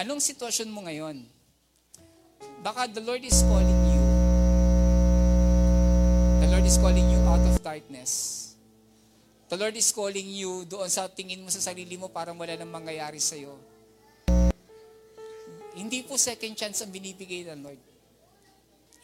[0.00, 1.20] Anong sitwasyon mo ngayon?
[2.64, 4.02] Baka the Lord is calling you.
[6.40, 8.40] The Lord is calling you out of darkness.
[9.52, 12.72] The Lord is calling you doon sa tingin mo sa sarili mo parang wala nang
[12.72, 13.52] mangyayari sa'yo.
[15.76, 17.80] Hindi po second chance ang binibigay ng Lord.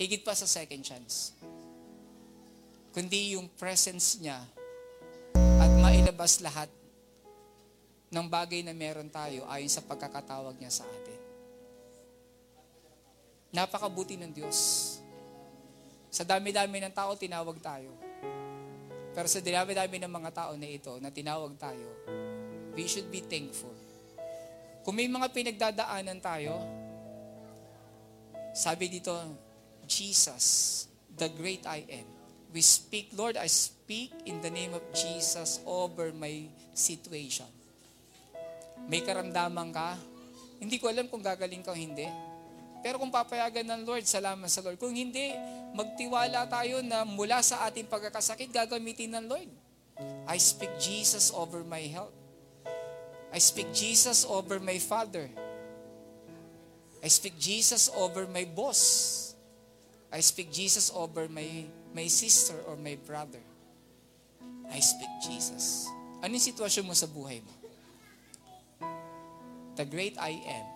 [0.01, 1.37] Higit pa sa second chance.
[2.91, 4.43] Kundi yung presence niya
[5.35, 6.67] at mailabas lahat
[8.11, 11.21] ng bagay na meron tayo ayon sa pagkakatawag niya sa atin.
[13.55, 14.59] Napakabuti ng Diyos.
[16.11, 17.95] Sa dami-dami ng tao, tinawag tayo.
[19.15, 21.87] Pero sa dami-dami ng mga tao na ito na tinawag tayo,
[22.75, 23.75] we should be thankful.
[24.83, 26.59] Kung may mga pinagdadaanan tayo,
[28.51, 29.15] sabi dito,
[29.87, 32.20] Jesus, the great I am.
[32.51, 37.47] We speak, Lord, I speak in the name of Jesus over my situation
[38.91, 39.99] may karamdaman ka,
[40.59, 42.11] hindi ko alam kung gagaling ka o hindi.
[42.81, 44.81] Pero kung papayagan ng Lord, salamat sa Lord.
[44.81, 45.31] Kung hindi,
[45.77, 49.51] magtiwala tayo na mula sa ating pagkakasakit, gagamitin ng Lord.
[50.25, 52.15] I speak Jesus over my health.
[53.31, 55.29] I speak Jesus over my father.
[57.05, 59.30] I speak Jesus over my boss.
[60.11, 63.43] I speak Jesus over my, my sister or my brother.
[64.71, 65.87] I speak Jesus.
[66.21, 67.61] Anong sitwasyon mo sa buhay mo?
[69.81, 70.67] the great I am,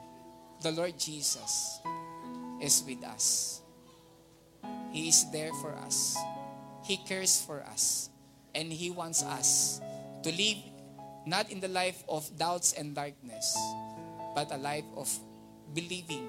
[0.62, 1.80] the Lord Jesus,
[2.57, 3.61] is with us.
[4.97, 6.16] He is there for us.
[6.85, 8.09] He cares for us.
[8.55, 9.80] And He wants us
[10.22, 10.57] to live
[11.26, 13.53] not in the life of doubts and darkness,
[14.35, 15.12] but a life of
[15.74, 16.24] believing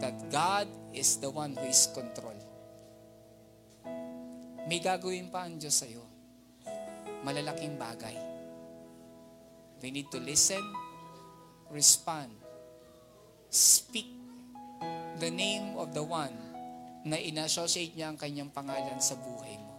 [0.00, 2.36] that God is the one who is control.
[4.64, 6.04] May gagawin pa ang Diyos sa'yo.
[7.24, 8.16] Malalaking bagay.
[9.84, 10.64] We need to listen
[11.74, 12.30] respond.
[13.50, 14.06] Speak
[15.18, 16.34] the name of the one
[17.02, 19.74] na inassociate niya ang kanyang pangalan sa buhay mo.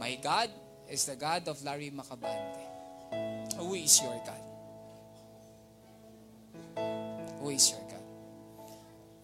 [0.00, 0.48] My God
[0.88, 2.64] is the God of Larry Macabante.
[3.60, 4.47] Who is your God?
[7.52, 8.06] Is your God?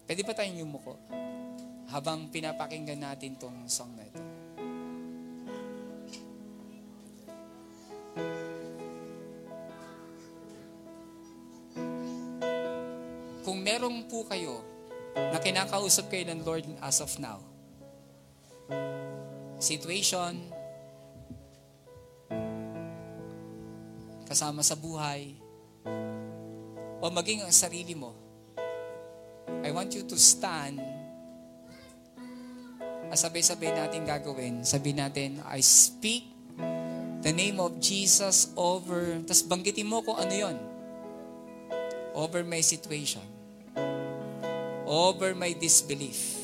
[0.05, 0.97] Pwede ba tayong yumuko
[1.89, 4.35] habang pinapakinggan natin tong song na ito?
[13.65, 14.61] merong po kayo
[15.17, 17.41] na kinakausap kayo ng Lord as of now,
[19.57, 20.37] situation,
[24.29, 25.33] kasama sa buhay,
[27.05, 28.17] o maging ang sarili mo,
[29.61, 30.81] I want you to stand
[33.13, 34.65] at sabay-sabay natin gagawin.
[34.65, 36.25] Sabi natin, I speak
[37.21, 40.57] the name of Jesus over, tas banggitin mo kung ano yon
[42.17, 43.35] over my situation
[44.85, 46.37] over my disbelief,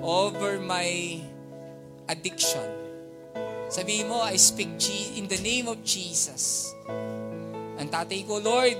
[0.00, 1.20] over my
[2.08, 2.70] addiction.
[3.66, 4.78] Sabihin mo, I speak
[5.18, 6.70] in the name of Jesus.
[7.76, 8.78] Ang tatay ko, Lord,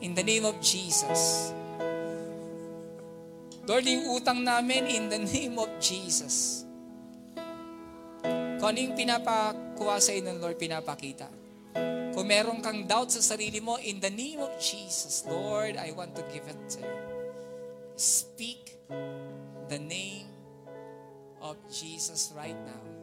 [0.00, 1.52] in the name of Jesus.
[3.66, 6.62] Lord, yung utang namin in the name of Jesus.
[8.56, 11.26] Kung ano yung pinapakuha sa ng Lord, pinapakita.
[12.16, 16.16] Kung meron kang doubt sa sarili mo, in the name of Jesus, Lord, I want
[16.16, 16.96] to give it to you.
[17.98, 18.80] Speak
[19.68, 20.30] the name
[21.42, 22.95] of Jesus right now.